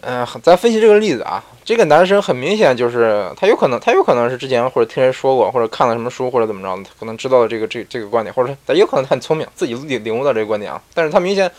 [0.01, 11.49] 嗯，咱分析这个例子啊，这个男生很明显就是他有可能，他有可能是之前或者听人说过，或者看了什么书或者怎么着他，可能知道了这个这这个观点，或者他有可能他很聪明，自己领领悟到这个观点啊，但是他明显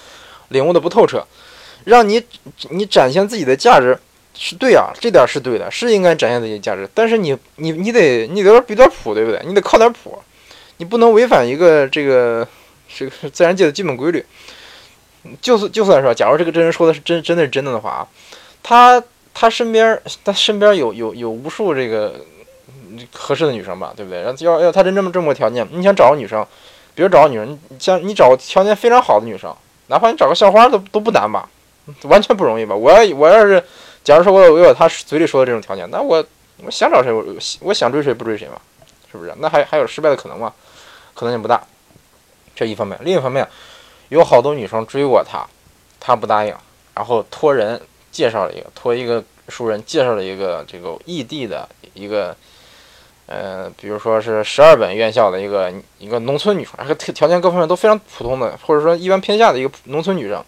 [0.49, 1.25] 领悟的不透彻，
[1.85, 2.23] 让你
[2.71, 3.99] 你展现自己的价值。
[4.37, 6.89] 是对啊，这点是对的，是应该展现自己的价值。
[6.93, 9.41] 但是你你你得你得比点谱，对不对？
[9.47, 10.19] 你得靠点谱，
[10.79, 12.45] 你不能违反一个这个
[12.93, 14.27] 这个自然界的基本规律。
[15.41, 18.09] 就是就算说，假如这个真人说的是真真的是真的的话啊，
[18.63, 22.15] 他他身边他身边有有有无数这个
[23.13, 24.23] 合适的女生吧，对不对？
[24.41, 26.47] 要要他真这么这么个条件，你想找个女生，
[26.95, 29.55] 比如找个女生，像你找个条件非常好的女生，
[29.89, 31.49] 哪怕你找个校花都都不难吧，
[32.05, 32.75] 完全不容易吧？
[32.75, 33.63] 我要我要是。
[34.05, 36.23] 假如说我有我有他嘴里说的这种条件，那我
[36.63, 37.25] 我想找谁我
[37.61, 38.57] 我想追谁不追谁嘛，
[39.11, 39.33] 是不是？
[39.39, 40.53] 那还还有失败的可能吗？
[41.15, 41.59] 可能性不大。
[42.55, 43.49] 这一方面，另一方面，
[44.09, 45.47] 有好多女生追过他，
[45.99, 46.55] 他不答应，
[46.95, 52.37] 然后托人介绍了一个，托一个熟人介绍了一个这个异地的一个，
[53.27, 60.45] 呃，比如说是十二本院校的一个一个农村女生，个条件各方面都非常普通的，或者说一般偏下的一个农村女生，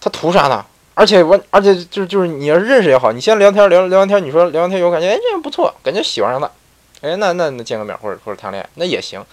[0.00, 0.64] 他图啥呢？
[0.94, 6.50] 而且我，而且就是就是，你要认识也好，你先聊天聊聊完天，你说聊完天有感觉，哎，这人不错，感觉喜欢上他，
[7.00, 9.24] 哎，那那那见个面或者或者谈恋爱那也行。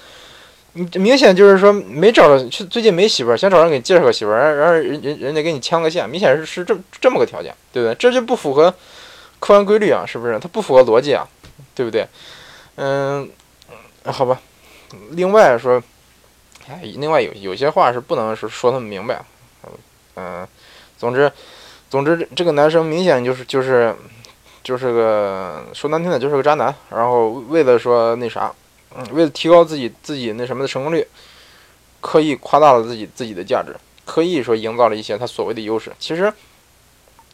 [0.73, 7.95] 你明显就是说没找着，最近没媳妇儿，想找人给介绍个媳妇儿，然后人人人家给你牵个线，明显是是这这么个条件，对不对？
[7.95, 8.71] 这就不符合
[9.39, 10.37] 客观规律啊，是不是？
[10.39, 11.27] 它不符合逻辑啊，
[11.73, 12.07] 对不对？
[12.75, 13.29] 嗯，
[14.05, 14.39] 好吧。
[15.11, 15.81] 另外说，
[16.69, 19.23] 哎，另外有有些话是不能是说那么明白，
[20.15, 20.47] 嗯，
[20.97, 21.31] 总之。
[21.89, 23.95] 总之，这个男生明显就是就是
[24.61, 28.53] 就是个说难听点就是个渣男，然后为了说那啥，
[28.95, 31.05] 嗯，为了提高自己自己那什么的成功率，
[32.01, 35.91] 刻意夸大了自己自己的价值，刻意说营造了一些他所谓的优势。
[35.99, 36.31] 其实，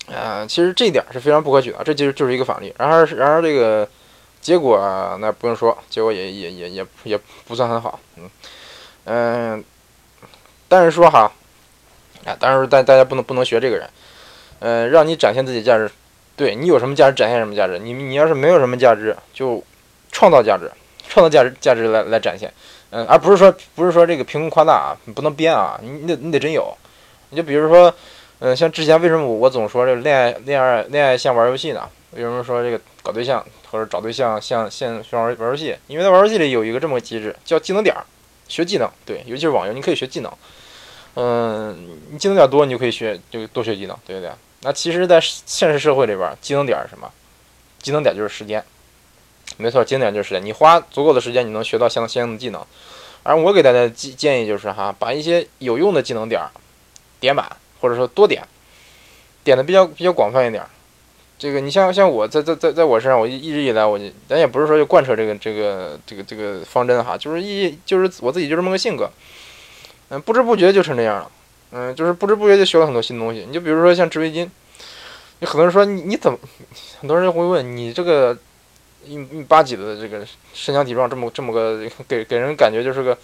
[0.07, 2.73] 呃，其实这一点是非常不可取的，这其实就是一个反例。
[2.77, 3.87] 然而，然而这个
[4.41, 4.77] 结果
[5.21, 8.29] 那不用说，结果也也也也也不算很好，嗯
[9.05, 9.63] 嗯，
[10.67, 11.31] 但是说哈，
[12.25, 13.89] 啊，但是大大家不能不能学这个人。
[14.59, 15.91] 呃，让你展现自己价值，
[16.37, 17.77] 对你有什么价值展现什么价值。
[17.79, 19.61] 你你要是没有什么价值，就
[20.09, 20.71] 创造价值，
[21.13, 22.51] 创造价值价值来来展现。
[22.89, 26.75] 嗯，而不是说不是说这个凭空夸大啊，你不能编啊，你你得你得真有。
[27.29, 27.93] 你就比如说，
[28.39, 31.87] 嗯，像之前为什么我我总说这个恋爱恋爱恋爱像玩游戏呢？
[32.11, 35.75] 为什么说这个搞对象或者找对象像像像玩玩游戏？
[35.87, 38.03] 因为在玩游戏里有一个这么个机制，叫技能点儿，
[38.47, 38.89] 学技能。
[39.05, 40.31] 对，尤其是网游，你可以学技能。
[41.15, 44.31] 嗯，你技能点多，你就可以学就多学技能，对不对？
[44.61, 47.11] 那其实，在现实社会里边，技能点是什么？
[47.81, 48.63] 技能点就是时间，
[49.57, 50.43] 没错，经典就是时间。
[50.43, 52.65] 你花足够的时间，你能学到相相应的技能。
[53.23, 56.41] 而我给大家建建议就是哈，把一些有用的技能点，
[57.19, 57.45] 点满，
[57.79, 58.43] 或者说多点，
[59.43, 60.63] 点的比较比较广泛一点。
[61.39, 69.09] 这个你像像我在在在在我身上，我一直以来我就咱也不是说就贯彻这个这个这个这个方针哈，就是一就是我自己就这么个性格，
[70.09, 71.31] 嗯，不知不觉就成这样了，
[71.71, 73.45] 嗯，就是不知不觉就学了很多新东西。
[73.45, 74.47] 你就比如说像织围巾，
[75.39, 76.37] 有很多人说你你怎么，
[76.99, 78.37] 很多人会问你这个
[79.05, 83.17] 一米八几的这个身强体壮，这么这么个给给人感觉就是个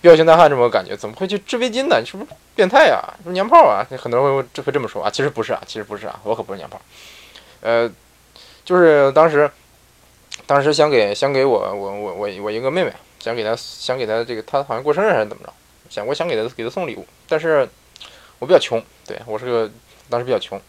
[0.00, 1.98] 彪形大汉这么个感觉，怎么会去织围巾呢？
[2.00, 3.14] 你是不是变态啊？
[3.18, 3.86] 是不是娘炮啊？
[3.98, 6.80] 很多人会这会这么说啊，其实不是啊，其实不是啊，我可不是娘炮。
[7.60, 7.90] 呃，
[8.64, 9.50] 就是当时，
[10.46, 15.52] 当时想给想给我我我我我一个妹妹，想给她想给她这个她好像过生日还是怎么着，
[15.88, 17.68] 想我想给她给她送礼物，但是
[18.38, 19.70] 我比较穷，对我是个
[20.08, 20.60] 当时比较穷，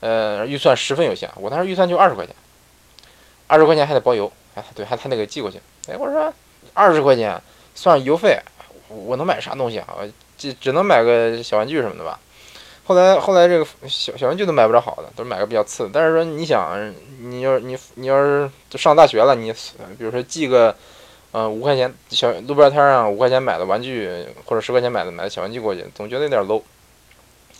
[0.00, 2.34] 呃，预算十分有限，我当时预算就二十块钱，
[3.50, 6.32] 二十块钱还得包邮，哎，对，还还得给寄过去，哎，我说
[6.72, 7.36] 二十块钱
[7.74, 8.38] 算邮费，
[8.88, 9.96] 我能买啥东西啊？
[10.38, 12.20] 只只能买个小玩具什么的吧。
[12.84, 15.90] 后来，后来这个小小玩具都买不着好的，都买个比较次的。
[15.92, 19.52] 但是说，你想，你要你你要是就上大学了，你
[19.98, 20.74] 比如说寄个，
[21.32, 24.08] 嗯，五块钱小路边摊上五块钱买的玩具，
[24.44, 26.62] 或者十块钱买的买的小玩具过去，总觉得有点 low。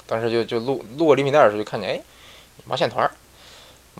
[0.06, 2.02] 当时就就路路过礼品店的时候，就看见哎，
[2.64, 3.10] 毛线团儿，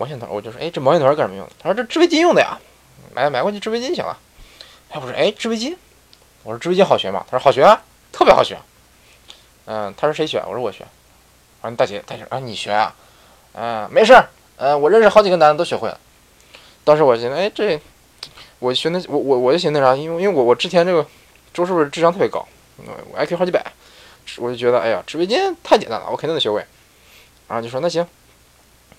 [0.01, 1.53] 毛线团，我就说哎，这毛线团干什么用的？
[1.63, 2.59] 他说这织围巾用的呀，
[3.15, 4.17] 买买过去织围巾行了。
[4.89, 5.77] 哎，我说哎，织围巾，
[6.43, 7.23] 我说织围巾好学吗？
[7.31, 8.57] 他说好学啊，特别好学。
[9.67, 10.43] 嗯，他说谁学？
[10.47, 10.87] 我说我学。
[11.61, 12.95] 啊，大姐，大姐，啊，你学啊？
[13.53, 16.01] 嗯，没事儿，嗯，我认识好几个男的都学会了。
[16.83, 17.79] 当时我寻思，哎，这，
[18.59, 21.07] 我学那，我我我就寻思那啥，因为因为我我之前这个
[21.53, 23.63] 周师傅智商特别高，我 IQ 好几百，
[24.39, 26.65] 我就觉得，哎呀，织围巾太简单了，我肯定能学会。
[27.49, 28.07] 然后就说那行，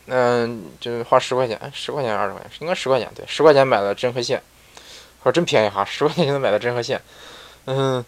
[0.08, 4.42] 嗯，就花十块钱，十块钱二十块钱，应该十块钱，对，十块钱买了针和线，
[5.24, 7.02] 说真便宜哈，十块钱就能买到针和线，
[7.66, 8.04] 嗯。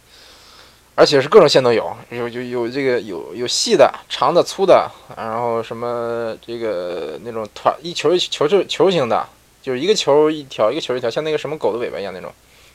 [0.95, 9.27] 而且是各种线都有，有有有这个有有细的、长的、粗的，然后什么这个那种团一球一球球球形的，
[9.63, 12.31] 就是一个球一条，一个球一条，像那个什么狗的尾巴一样那种。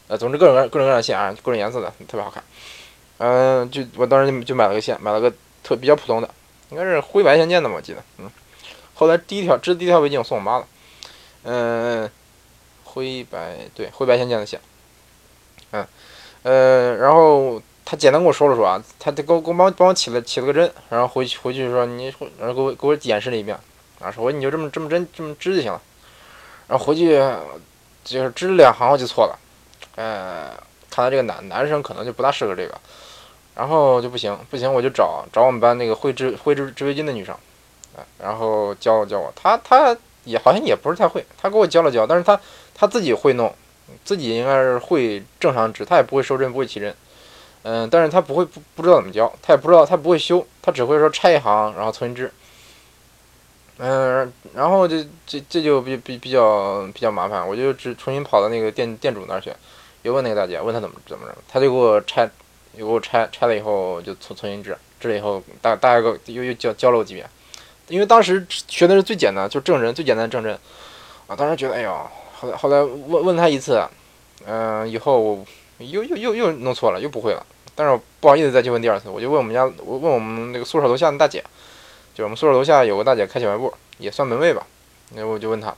[0.09, 2.43] 呃，总之各种各各种各样的线啊，各种颜色的，特别好看。
[3.19, 6.29] 嗯，就我当时就就买了个线，买了个特比较普通的，
[6.71, 8.03] 应该是灰白相间的吧，我记得。
[8.19, 8.29] 嗯，
[8.99, 10.67] 后来第一条织第一条围巾我送我妈了。
[11.45, 12.11] 嗯，
[12.83, 14.61] 灰白对灰白相间的线。
[15.71, 15.87] 嗯，
[16.43, 17.63] 呃，然后。
[17.91, 23.59] 他简单跟我说了说啊，他得给我给我帮帮我起了起了个针，然后回去回去说你，然后给我给我演示了一遍，
[23.99, 25.81] 啊，说你就这么这么针这么织就行了，
[26.67, 27.19] 然后回去
[28.05, 29.39] 就是织了两行我就错了，
[29.97, 30.51] 呃，
[30.91, 32.79] 看来这个男男生可能就不大适合这个，
[33.55, 37.35] 然后就不行不行我就找找我们班那个会织会织织围巾的女生，
[38.21, 42.39] 然后教教我，他他也好像也不是太会，他给我教了教，但是他
[42.75, 43.55] 他自己会弄，
[44.05, 46.95] 自己应该是会正常织，他也不会收针不会起针。
[47.63, 52.33] 嗯，但是他不会不不知道怎么教，他也不知道他不会修，他只会说拆一行然后重新织。
[53.79, 59.53] 嗯，然后这这这就比比比较比较麻烦，我就只重新跑到那个店店主那儿去，
[60.03, 62.29] 又问那个大姐，问他怎么怎么着，他就给我拆，
[62.75, 67.29] 又给我拆拆了以后就重重新织，织了以后大大概又又教教了我几遍，
[67.89, 70.59] 因为当时学的是最简单，就正针最简单的正针，
[71.27, 73.83] 啊，当时觉得哎呦，后来后来问问他一次，
[74.47, 75.45] 嗯，以后。
[75.81, 77.47] 又又又又弄错了，又不会了。
[77.77, 81.41] 但是不好意思再去问第二次，我就问我们家，我问我们那个宿舍楼下的大姐，
[82.17, 84.67] 就我们宿舍楼下有个大姐开小卖部，也算门卫吧。
[85.11, 85.73] 那我就问她，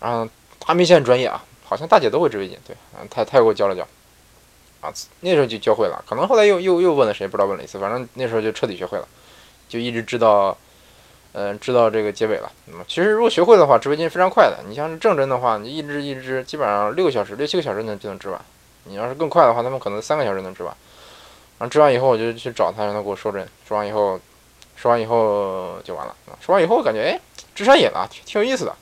[0.00, 0.26] 然后
[0.58, 2.74] 她明显专业啊，好像大姐都会织围巾，对，
[3.10, 3.86] 她她又给我教了教，
[4.80, 6.02] 啊，那时候就教会了。
[6.08, 9.06] 可能后来又又又问了谁，不知道问了一次，反正那时候就彻底学会了，
[9.68, 10.56] 就一直知道，
[11.32, 12.50] 嗯，知道这个结尾了。
[12.66, 14.58] 那么其实如果学会的话，织围巾非常快的。
[14.68, 18.40] 你像正针的话，你一织一织，基本上六个小时、六七个小时能就能织完。
[18.84, 20.74] 你要是更快的话，他们可能三个小时能织完。
[21.58, 23.46] 然后织完以后，我就去找他，让他给我收针。
[23.68, 24.20] 收完以后，
[24.76, 26.14] 收完以后就完了。
[26.44, 27.20] 收完以后，感觉哎，
[27.54, 28.74] 织上瘾了，挺挺有意思的。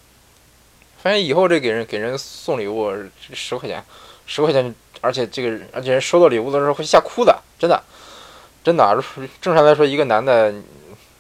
[1.03, 2.93] 发现以后这给人给人送礼物，
[3.33, 3.83] 十块钱，
[4.27, 7.83] 十块钱，而且这个而且人收到礼物的时候会吓哭的，真的，
[8.65, 9.03] 真的。
[9.41, 10.53] 正常来说，一个男的，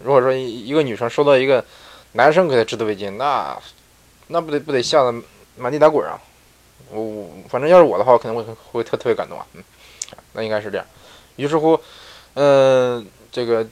[0.02, 1.64] 如果说一个女生收到一个
[2.12, 3.56] 男生给她织的围巾，那
[4.28, 5.14] 那不得不得吓得
[5.56, 6.18] 满地打滚啊！
[6.90, 9.62] 我我反正要是我的话，我肯定会会特特别感动啊，嗯，
[10.32, 10.86] 那应该是这样。
[11.36, 11.78] 于是乎，
[12.34, 13.66] 嗯，这个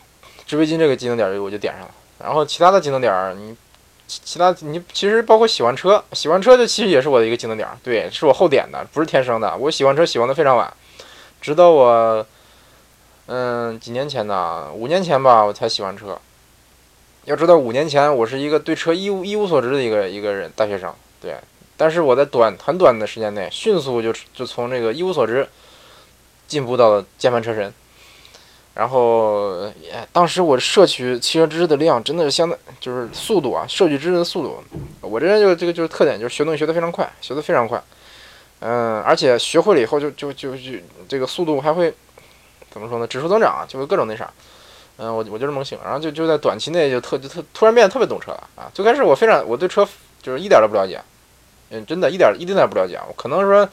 [0.47, 1.91] 织围巾这个技能点我就点上了。
[2.19, 3.57] 然后其他的技能点，你
[4.07, 9.57] 其他你其实包括喜欢车，喜欢车这其实也是我的一个技能点，对，是我后点的，不是天生的。
[9.57, 10.73] 我喜欢车喜欢的非常晚，
[11.41, 12.27] 直到我
[13.31, 16.19] 嗯几年前呢，五年前吧，我才喜欢车。
[17.27, 21.37] 要知道五年前我是一个对车一无一无所知的一个一个人，大学生，对。
[21.77, 25.47] 但是我在短很短的时间内，迅速就就从这个一无所知，
[26.47, 27.73] 进步到了键盘车神。
[28.75, 29.71] 然后
[30.13, 34.63] 当时我摄取汽车知识的量真的是相当，就是速度啊，摄取知识的速度，
[35.03, 37.83] 我这人就这个就是特点，就是学东西学得非常快，学得非常快。
[38.61, 40.73] 嗯，而且学会了以后就就就就
[41.09, 41.93] 这个速度还会
[42.71, 43.07] 怎么说呢？
[43.07, 44.31] 指数增长，就会各种那啥。
[44.99, 48.71] 嗯，我我就是猛醒，然后就就在短期内就特就特突然变得特别懂车了啊！
[48.75, 49.87] 最开始我非常我对车
[50.21, 51.01] 就是一点都不了解，
[51.71, 52.99] 嗯，真的一点一丁点不了解。
[53.07, 53.69] 我可能说，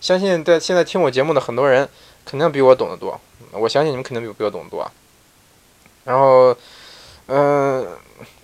[0.00, 1.88] 相信在现在听我节目的很多人
[2.24, 3.20] 肯定比我懂得多。
[3.50, 4.88] 我相信你们肯定比比我懂得多，
[6.04, 6.56] 然后，
[7.26, 7.84] 嗯，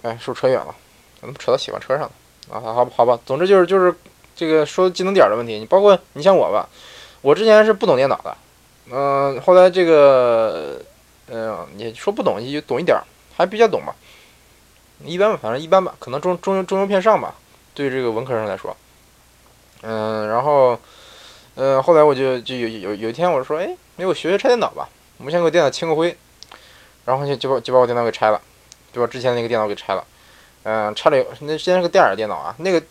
[0.03, 0.74] 哎，是不是扯远了？
[1.20, 2.11] 怎么扯到喜欢车上了？
[2.51, 3.16] 啊，好，好，好吧。
[3.24, 3.94] 总之就是就是
[4.34, 5.61] 这个说技能点的问题。
[5.61, 6.68] 你包括你像我吧，
[7.22, 8.36] 我之前是不懂电脑的，
[8.91, 10.80] 嗯，后来这个，
[11.28, 13.03] 嗯，你说不懂也懂一点儿，
[13.37, 13.95] 还比较懂吧，
[15.05, 17.34] 一般吧，反正一般吧，可能中中中庸偏上吧，
[17.74, 18.76] 对这个文科生来说，
[19.82, 20.78] 嗯，然后，
[21.57, 24.89] 嗯，后来我就就有有有一天我说，哎，没有学学拆电脑吧。
[25.18, 26.14] 我们先给我电脑清个灰，
[27.07, 28.41] 然后就就把就把我电脑给拆了，
[28.93, 30.05] 就把之前那个电脑给拆了。
[30.62, 32.82] 嗯，拆了那之前是个戴尔电脑啊，那个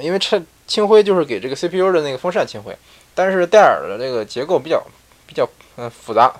[0.00, 2.76] 因为拆清灰就是给这个 CPU 的那个风扇清灰，
[3.14, 4.80] 但是戴尔的这个结构比较
[5.28, 6.34] 比较嗯复杂，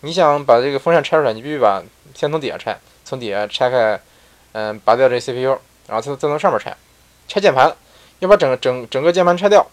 [0.00, 1.82] 你想把这个风扇拆出来，你必须把
[2.14, 4.00] 先从底下拆，从底下拆开，
[4.52, 5.58] 嗯，拔掉这 CPU，
[5.88, 6.74] 然后再再从上面拆，
[7.28, 7.76] 拆键盘
[8.20, 9.66] 要把整个整整个键盘拆掉，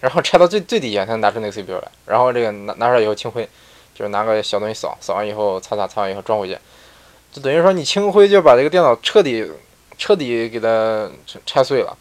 [0.00, 3.46] 然后拆到最最底下才能拿出那个 CPU 来，然后这个拿拿出来以后清灰。
[3.96, 6.58] 就是拿个小东西扫，扫完以后擦擦，擦完以后装回去，
[7.32, 9.48] 就等于说你清灰就把这个电脑彻底
[9.96, 11.08] 彻底给它
[11.46, 11.96] 拆碎了。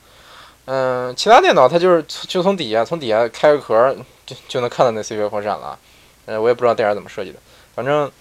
[0.66, 3.96] 嗯，其他电脑它就是就从底下从底下开个壳
[4.26, 5.78] 就就能看到那 CPU 风扇了。
[6.26, 7.40] 嗯，我也不知道戴尔怎么设计的，
[7.76, 8.12] 反正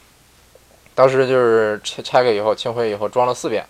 [0.95, 3.65] 当时就是拆拆开以后清灰以后装了四遍，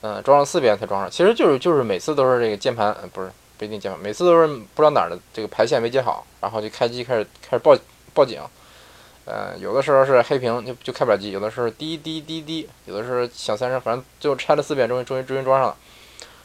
[0.00, 1.10] 嗯，装了四遍才装上。
[1.10, 7.76] 其实就是就是每次都是这个键盘不是不一定键盘，每次都是不知道哪儿的这个排线没接好，然后就开机开始开始报
[8.14, 8.40] 报警。
[9.26, 15.76] 呃，有的时候是黑屏就就开不了机，有的时候滴滴滴滴，有的时候响三声，反正最后拆了四遍，终于终于终于装上了。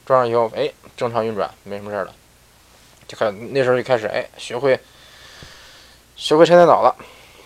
[0.04, 0.68] 装上以后，哎，
[0.98, 2.14] 正常运转，没什么事儿了。
[3.12, 4.80] 就开那时候就开始，哎，学会
[6.16, 6.95] 学会拆电脑了。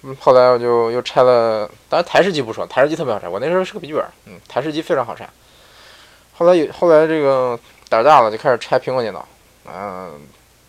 [0.04, 3.28] 嗯，后来我就又拆了，当然台式机不说，台式机特别好拆。
[3.28, 5.28] 我那时候是个笔记本，嗯，台式机非常好拆。
[6.34, 7.60] 后来有后来这个
[7.90, 9.28] 胆大了，就开始拆苹果电脑。
[9.66, 10.22] 嗯，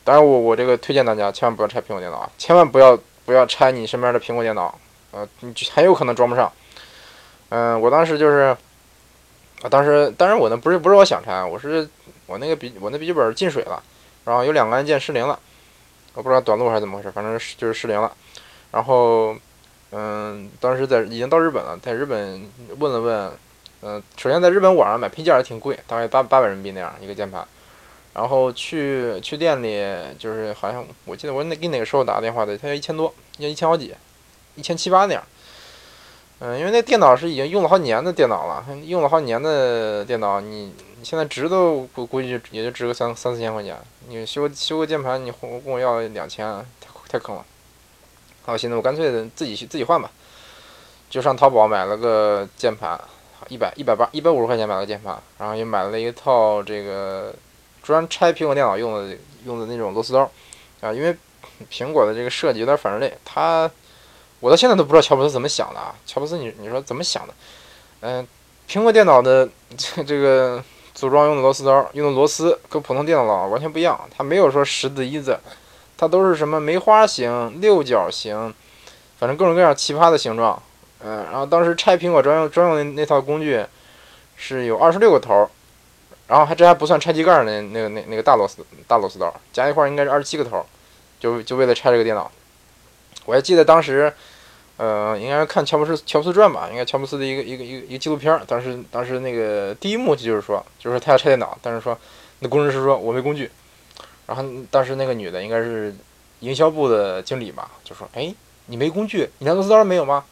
[0.03, 2.99] 当然我我这个推荐大家千万不要拆苹果电脑啊，千万不要。
[3.27, 4.73] 不要拆你身边的苹果电脑，
[5.11, 6.53] 呃，你很有可能装不上。
[7.49, 8.57] 嗯，我当时就是，
[9.63, 11.91] 啊，当时当然我那不是不是我想拆，我是
[12.27, 13.83] 我那个笔我那笔记本进水了，
[14.27, 15.39] 然后有两个按键失灵了，
[16.13, 18.13] 我不知道短路还是怎么回事，反正是就是失灵了。
[18.73, 19.35] 然后，
[19.93, 22.45] 嗯，当时在已经到日本了，在日本
[22.79, 23.33] 问了问，
[23.83, 27.47] 嗯，首先在日本网上买配件也挺贵，大概八八百人民币那样一个键盘。
[28.13, 29.85] 然后去去店里，
[30.19, 33.95] 就是好像我记得我那给哪个时候打电话的，他要一千多，要一千好几，
[34.57, 35.23] 一千七八那样。
[36.41, 40.73] 嗯，因为那电脑是已经用了好几年的电脑了，用了好几年的电脑，你
[41.03, 43.77] 现在值都估估计也就值个三三四千块钱。
[44.09, 46.47] 你修修个键盘，你跟我要两千，
[46.81, 47.45] 太太坑了。
[48.45, 50.11] 好，现在我干脆自己去自己换吧，
[51.11, 53.01] 就上淘宝买了个键盘，
[53.49, 57.35] 一百一百八一百五十块钱买了个键盘，然后又买了一套这个。
[57.83, 60.29] 专拆苹果电脑用的用的那种螺丝刀，
[60.81, 61.17] 啊，因为
[61.71, 63.71] 苹果的这个设计有点反人类，他
[64.41, 65.95] 我到现在都不知道乔布斯怎么想的啊。
[66.05, 67.35] 乔布斯，你你说怎么想的？
[68.01, 68.27] 嗯，
[68.69, 70.61] 苹果电脑的这 这个
[70.97, 75.39] 组装用的螺丝刀用的螺丝跟普通电脑完全不一样，它没有说十字一字，
[75.97, 78.53] 它都是什么梅花形、六角形，
[79.19, 80.61] 反正各种各样奇葩的形状。
[81.05, 83.65] 嗯，然后当时拆苹果专用专用的那套工具
[84.37, 85.49] 是有二十六个头。
[86.29, 88.57] 然后还这还不算拆机盖那那个那那个大螺丝
[88.89, 90.67] 大螺丝刀，加一块应该是二十七个头，
[91.21, 92.29] 就就为了拆这个电脑。
[93.27, 94.13] 我还记得当时，
[94.77, 98.41] 呃，应该是看乔布斯乔布斯传吧，应该乔布斯的一个一个一个一个纪录片。
[98.47, 101.97] 当时当时那个第一幕就是说，就是他要拆电脑，但是说
[102.41, 103.51] 那工程师说我没工具。
[104.27, 105.95] 然后当时那个女的应该是
[106.41, 108.35] 营销部的经理吧，就说：“哎，
[108.67, 110.25] 你没工具，你连螺丝刀都没有吗？”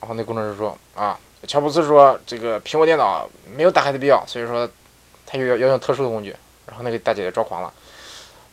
[0.00, 4.68] 然后那工程师说：“啊，乔布斯说这个苹果电脑没有打开的必要，所以说。”
[5.24, 6.36] 他就要要用特殊的工具，
[6.66, 7.72] 然后那个大姐姐抓狂了，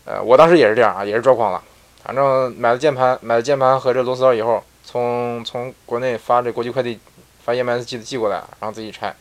[0.06, 1.62] 呃，我当时也是这样啊，也是抓狂了。
[2.02, 6.98] 反正买了键盘，买了键盘和这螺丝刀以后，从从国内发这国际快递，
[7.44, 9.16] 发 EMS 寄的寄过来，然后自己拆。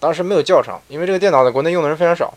[0.00, 2.34] 当时没有教程，因为这个电脑在国内用的人非常少，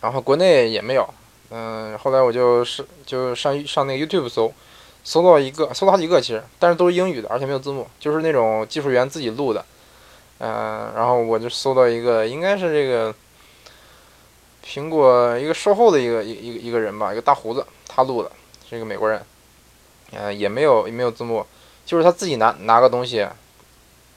[0.00, 1.06] 然后国内也没有。
[1.50, 4.50] 嗯，后来我就是就上上那个 YouTube 搜，
[5.02, 9.62] 搜到一个，搜到好几个其实，但是都是英语的，而且没有字幕，就是那种技术员自己录的。
[10.38, 13.14] 嗯，然后我就搜到一个，应该是这个。
[14.66, 18.32] 苹果一个售后的一个一一个一个人吧，一个大胡子，他录的，
[18.66, 19.22] 是一个美国人，
[20.12, 21.44] 呃，也没有也没有字幕，
[21.84, 23.26] 就是他自己拿拿个东西，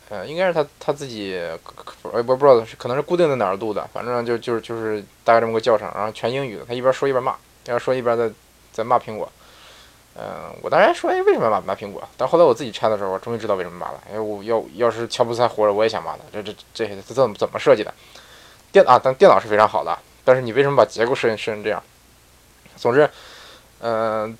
[0.09, 8.29] 呃，应该是他他自己，呃，不不知道是可能是固定在哪儿录的，反正就就是就是大概这么个教程，然后全英语的，他一边说一边骂，一边说一边在
[8.71, 9.29] 在骂苹果。
[10.19, 12.01] 嗯，我当时还说，哎，为什么骂骂苹果？
[12.17, 14.01] 但后来我自己拆的时候，我终于知道为什么骂了。
[14.09, 16.19] 因哎，我要要是乔布斯还活着，我也想骂他。
[16.33, 17.93] 这这这这怎么怎么设计的？
[18.71, 19.95] 电啊，但电脑是非常好的，
[20.25, 21.83] 但是你为什么把结构设计设成这样？
[22.75, 23.07] 总之，
[23.79, 24.35] 嗯，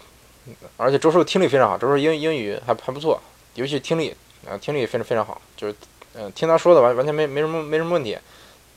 [0.77, 3.21] 而且周叔听力非常好，周叔英英语还还不错，
[3.55, 4.15] 尤其听力
[4.49, 5.75] 啊，听力非常非常好，就是
[6.13, 8.17] 嗯，听他说的完完全没没什么没什么问题。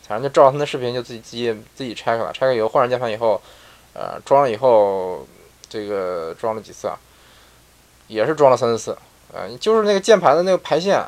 [0.06, 3.40] 反正就照着他的视频，就自己自己自己拆开了，拆开以后换上键盘以后，
[3.94, 5.26] 呃，装了以后。
[5.72, 6.98] 这个装了几次啊？
[8.08, 8.98] 也是装了三四次，
[9.32, 11.00] 嗯，就是那个键盘的那个排线，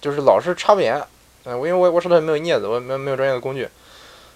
[0.00, 1.04] 就是老是插不严，
[1.46, 3.68] 嗯，我因为我我手头也没有镊子，我没没有专业的工具，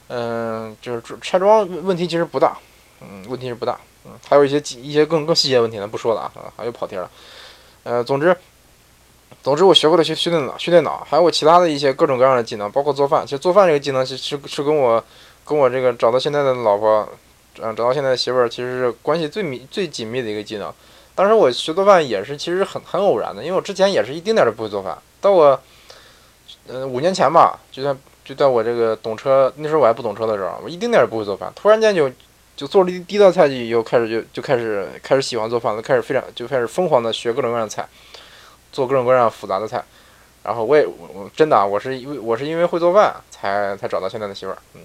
[0.08, 2.58] 嗯，就是拆装问题其实不大，
[3.00, 7.10] 嗯，问题是不大，嗯，还有一些一些更更细节问题呢，不说了啊，还有跑题了，
[7.82, 8.34] 呃，总之，
[9.42, 15.04] 总之我学会了学学电脑，学电脑，还有我其他的一些各种各样的技能，包括做饭，其实做饭这个技能是是是跟我
[15.44, 17.08] 跟我这个找到现在的老婆。
[17.60, 20.72] 嗯，找到现在的媳妇儿其实是关系最密、最紧密的一个技能。
[21.16, 24.96] 当时我学做饭也是，其实很很偶然的，因为我之前也是一丁点儿都不会做饭。
[25.20, 25.60] 到我，
[26.68, 27.92] 嗯，五年前吧，就在
[28.24, 31.52] 就在我这个懂车那时候我还不懂车的时候，我一丁点儿也不会做饭。
[31.56, 32.08] 突然间就
[32.58, 37.86] 就做了第一道菜以后，开始就就开始开始喜欢做饭了，开始非常就开始疯狂的学各种各样的菜，
[38.72, 39.84] 做各种各样复杂的菜。
[40.42, 44.80] 然后我也我真的啊我是因为我是因为会做饭才才找到现在的媳妇儿，嗯。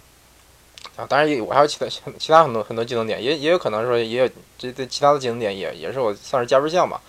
[0.95, 1.88] 啊，当然也我还有其他
[2.19, 7.01] 其他很多很多技能点，也也有可能说也有这这其他的技能点也也是我算是加分项吧。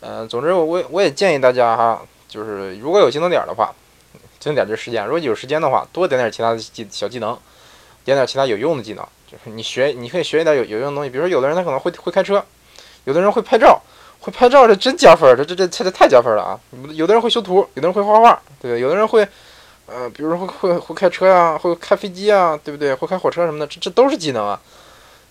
[0.00, 3.72] 嗯，总之我我我也建议大家哈，就是如果有技能点的话，
[4.38, 7.38] 技能点就是时间，如果有时间的话，多点点其他的技小技能，
[8.04, 9.06] 点点其他有用的技能，
[9.44, 12.44] 你学你可以学一点有有用的东西，比如说有的人他可能会会开车，
[13.04, 13.80] 有的人会拍照，
[14.20, 16.60] 会拍照这真加分，这这这这太加分了啊！
[16.92, 19.26] 有的人会修图，有的人会画画，对有的人会。
[19.86, 22.94] 呃，比如说会会会开车呀，会开飞机啊，对不对？
[22.94, 24.58] 会开火车什么的，这这都是技能啊。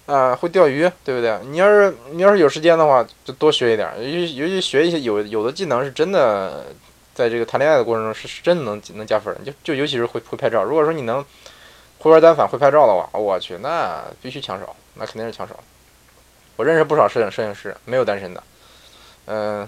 [0.06, 1.39] 啊，会钓鱼，对不对？
[1.45, 6.68] 你要是你要是有时间的话，就多学一点，尤其尤其学一些有有的技能是真的，
[7.16, 9.36] 在这个谈恋爱的过程中是是真的能能加分。
[9.43, 11.26] 就就尤其是会会拍照，如果说你能
[12.04, 15.56] 会玩单反、会拍照的话，我去，那必须抢手，那肯定是抢手。
[16.58, 18.43] 我认识不少摄影摄影师，没有单身的，
[19.26, 19.68] 嗯。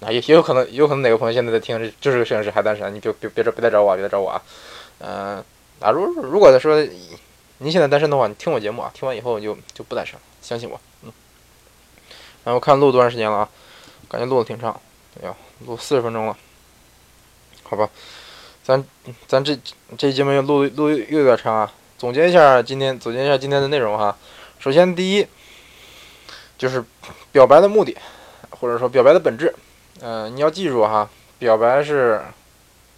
[0.00, 4.42] 啊，也也有可能，有可能哪个朋友现在在听，这就是个摄影师还单身，你别别别找别再找我，别再找我啊。
[4.98, 5.44] 嗯，
[5.78, 6.84] 啊，如如果说
[7.58, 10.80] 你现在单身的话，你听我节目啊，听完以后就就不单身了，相信我。
[11.02, 11.12] 嗯。
[12.42, 13.48] 然后看录多长时间了啊？
[14.08, 14.80] 感觉录的挺长，
[15.20, 15.36] 哎呀，
[15.66, 16.36] 录四十分钟了。
[17.62, 17.88] 好吧，
[18.64, 18.84] 咱
[19.26, 19.58] 咱这
[19.98, 21.72] 这节目又录录又有点长啊。
[21.98, 24.16] 总结一下今天，总结一下今天的内容哈。
[24.58, 25.26] 首先，第一
[26.58, 26.84] 就是
[27.30, 27.96] 表白的目的，
[28.50, 29.54] 或者说表白的本质。
[30.00, 31.08] 嗯，你要记住哈，
[31.38, 32.20] 表白是，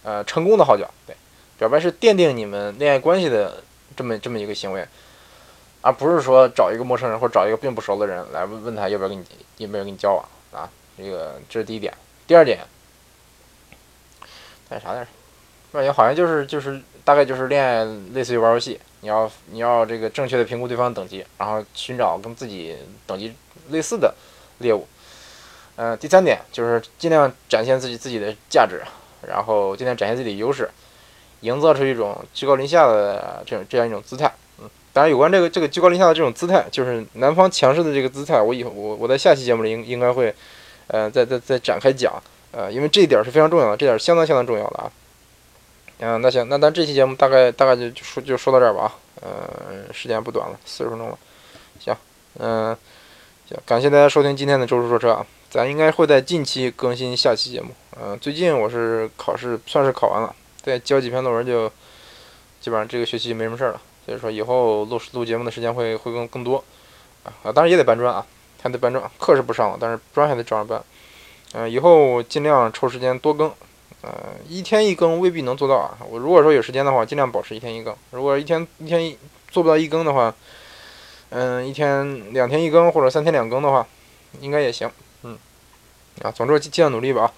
[0.03, 0.89] 呃，成功的号角。
[1.05, 1.15] 对，
[1.57, 3.63] 表白是奠定你们恋爱关系的
[3.95, 4.87] 这么这么一个行为，
[5.81, 9.23] 而不是说找一个陌生人或找一个并不熟的人来问问他要不要跟你
[9.57, 10.69] 有没有跟你交往啊。
[10.97, 11.93] 这个这是第一点。
[12.25, 12.59] 第二点，
[14.67, 15.07] 干啥来着？
[15.75, 18.79] 感觉好像就是就是大概就是恋爱，类似于玩游戏。
[19.01, 23.31] 你要你要这个正确的评估对方等级，然后寻找跟自己等级
[23.69, 24.15] 类似的
[24.59, 24.87] 猎物。
[25.75, 28.81] 嗯，第三点就是尽量展现自己自己的价值，
[29.27, 30.69] 然后尽量展现自己的优势，
[31.41, 34.33] 营造出一种居高临下的这种这样一种姿态。
[34.59, 40.33] 嗯，当然有关这个这个居高临下的这种姿态，就是男方强势的这个姿态，我以后我我在下期节目里应应该会，
[40.87, 42.13] 呃，再再再展开讲。
[42.51, 44.89] 呃，因为这一点是非常重要的，这点相当相当重要的啊。
[45.99, 48.95] 嗯，那行，那咱这期节目大概大概就就说就说到这儿吧啊。
[49.21, 51.17] 嗯，时间不短了，四十分钟了。
[51.79, 51.95] 行，
[52.37, 52.75] 嗯，
[53.47, 55.25] 行，感谢大家收听今天的周叔说车啊。
[55.49, 57.69] 咱应该会在近期更新下期节目。
[57.97, 61.69] 嗯，最近我是考试算是考完了，再交几篇论文就
[62.59, 63.81] 基本上这个学期没什么事儿了。
[64.05, 66.61] 所以说以后录录节目的时间会会更更多
[67.23, 68.25] 啊，当然也得搬砖啊，
[68.61, 69.09] 还得搬砖。
[69.17, 70.83] 课是不上了，但是砖还得照样搬。
[71.53, 73.49] 嗯，以后尽量抽时间多更。
[74.05, 75.97] 呃，一天一更未必能做到啊。
[76.07, 77.95] 我如果说有时间的话，尽量保持一天一更。
[78.11, 79.15] 如果一天一天
[79.49, 80.31] 做不到一更的话，
[81.29, 83.87] 嗯，一天两天一更或者三天两更的话，
[84.41, 84.87] 应该也行。
[85.23, 85.35] 嗯，
[86.21, 87.33] 啊，总之尽量努力吧啊。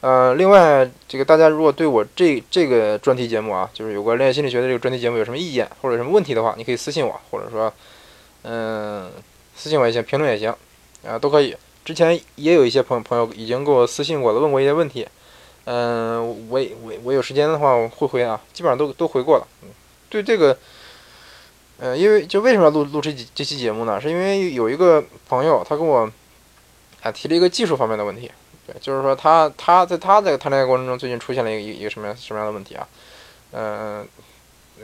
[0.00, 7.70] 呃，另外，这个大家如果对我这这个专题节目啊，就是有关恋爱心理学的这个专题节目有什么意见或者什么问题的话，你可以私信我，或者说，
[8.42, 9.10] 嗯，
[9.54, 10.54] 私信我也行，评论也行，
[11.06, 11.54] 啊，都可以。
[11.84, 15.06] 之前也有一些朋朋友已经给我私信过了，问过一些问题，
[15.66, 19.46] 嗯，我我我有时间的话我会回啊，基本上都都回过了。
[19.62, 19.68] 嗯，
[20.08, 20.58] 对这个，
[21.78, 24.00] 呃，因为就为什么要录录这几这期节目呢？
[24.00, 26.10] 是因为有一个朋友他跟我
[27.02, 27.12] 啊。
[27.12, 28.28] 提了一个技术方面的问题，
[28.66, 32.88] 对，就是说他他在他在谈恋爱过程中，最近出现了一个一个什么样什么样的问题啊？
[33.52, 34.06] 嗯，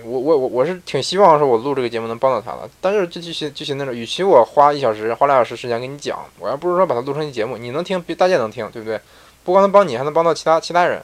[0.04, 9.00] 我我我我是挺希望说我录这个节目能帮到他的，但是就就行就行那种，与其我花一小时花俩小时时间给你讲，我要不如说把它录成一节目，你能听，大家能听，对不对？
[9.44, 11.02] 不光能帮你，还能帮到其他其他人。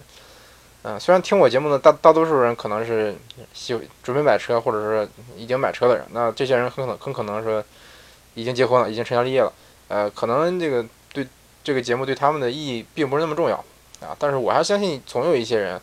[0.83, 3.17] 嗯，虽然听我节目的大大多数人可能是
[3.53, 7.63] 喜准备买车，或者是已经买车的人，那这些人很可能很可能说
[8.35, 9.53] 已经结婚了，已经成家立业了。
[9.89, 11.27] 呃，可能这个对
[11.65, 13.57] 这个节目对他们的意义并不是那么重要
[14.01, 14.17] 啊。
[14.19, 15.81] 但是我还相信，总有一些人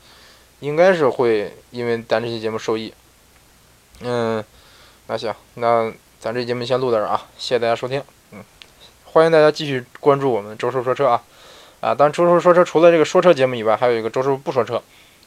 [0.62, 2.94] 应该是会因为咱这期节目受益。
[4.00, 4.44] 嗯，
[5.08, 5.92] 那行，那
[6.22, 8.02] 咱这期节目先录到这儿啊，谢谢大家收听。
[8.32, 8.44] 嗯，
[9.04, 11.22] 欢迎大家继续关注我们周叔说车啊。
[11.82, 14.82] 啊，当然，周叔说车除了这个说车节目以外，还有一个周叔不说车，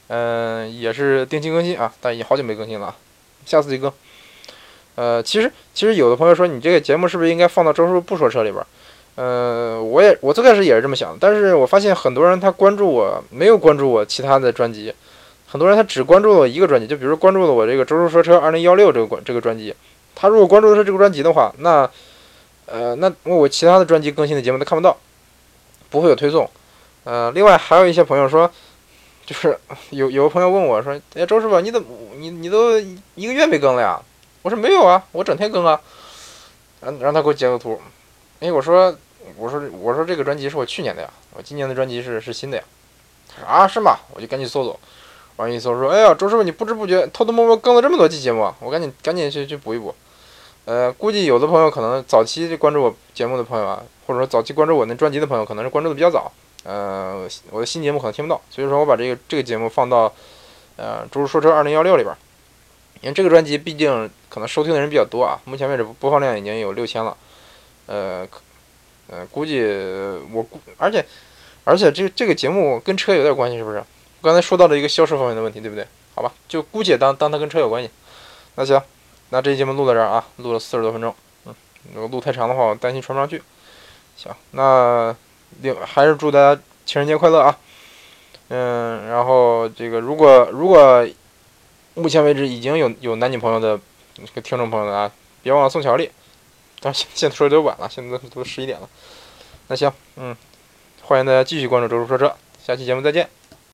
[0.08, 2.94] 嗯，也是定期更新啊，但也好久没更新了，
[3.46, 3.92] 下次就更。
[4.96, 8.64] 呃，其实其实有的朋友说你这个节目是不是应该放到周叔不说车里边？
[9.14, 14.92] 呃，我也我最开始也是这么想，但是我发现很多人他关注我没有关注我其他的专辑，
[15.46, 19.74] 很多人他只关注了我一个专辑，就比如关注了我这个周叔说车二零幺六这个关这个专辑，
[20.14, 21.88] 他如果关注的是这个专辑的话，那
[22.66, 24.96] 呃那我其他的专辑更新的节目他看不到。
[25.90, 26.48] 不会有推送，
[27.04, 28.50] 呃，另外还有一些朋友说，
[29.24, 29.58] 就是
[29.90, 32.78] 有有个朋友问我说：“哎，周师傅，你怎么你你都
[33.14, 34.00] 一个月没更了呀？”
[34.42, 35.80] 我说：“没有啊，我整天更啊。”
[36.80, 37.80] 让让他给我截个图。
[38.40, 38.96] 哎，我说
[39.36, 42.62] 我说我说这个专辑是我去年的呀，我今年的专辑是是新的呀。
[43.28, 44.78] 他说：“啊，是吗？”我就赶紧搜搜，
[45.36, 49.94] 完一搜说：“哎呀，周师傅，你不知不觉偷偷摸摸更了这么多期节目，我赶紧赶紧去去补一补。”
[50.66, 56.32] 呃，估计有的朋友可能早期就关注我节目的朋友啊，或者说早期关注我那专辑的朋友，可能是关注的比较早。
[56.64, 60.10] 呃，我的新节目可能听不到，所以说我把这个这个节目放到
[60.76, 62.16] 呃《猪猪说车二零幺六》里边，
[63.02, 67.14] 因为这个专辑毕竟可能收听的人比较多啊，目前为止播放量已经有六千了。
[67.84, 68.26] 呃，
[69.08, 69.62] 呃，估计
[70.32, 71.04] 我估，而且
[71.64, 73.84] 而且这这个节目跟车有点关系，是不是？
[74.22, 75.86] 刚才说到了一个销售方面的问题，对不对？
[76.14, 77.90] 好吧，就姑且当当它跟车有关系。
[78.54, 78.80] 那行。
[79.30, 81.54] 那这期节目录到这儿啊，录了四十多分钟，嗯，
[81.94, 83.42] 如果录太长的话，我担心传不上去。
[84.18, 85.14] 行，那
[85.60, 87.56] 另还是祝大家情人节快乐啊，
[88.48, 91.06] 嗯，然后这个如果如果
[91.94, 93.78] 目前为止已经有有男女朋友的
[94.16, 95.08] 这个听众朋友啊，
[95.42, 96.10] 别忘了送巧克力。
[96.80, 98.88] 但现现在说的有点晚了，现在都都十一点了。
[99.68, 100.36] 那行，嗯，
[101.02, 103.37] 欢迎大家继续关注周叔说车，下期节目再见。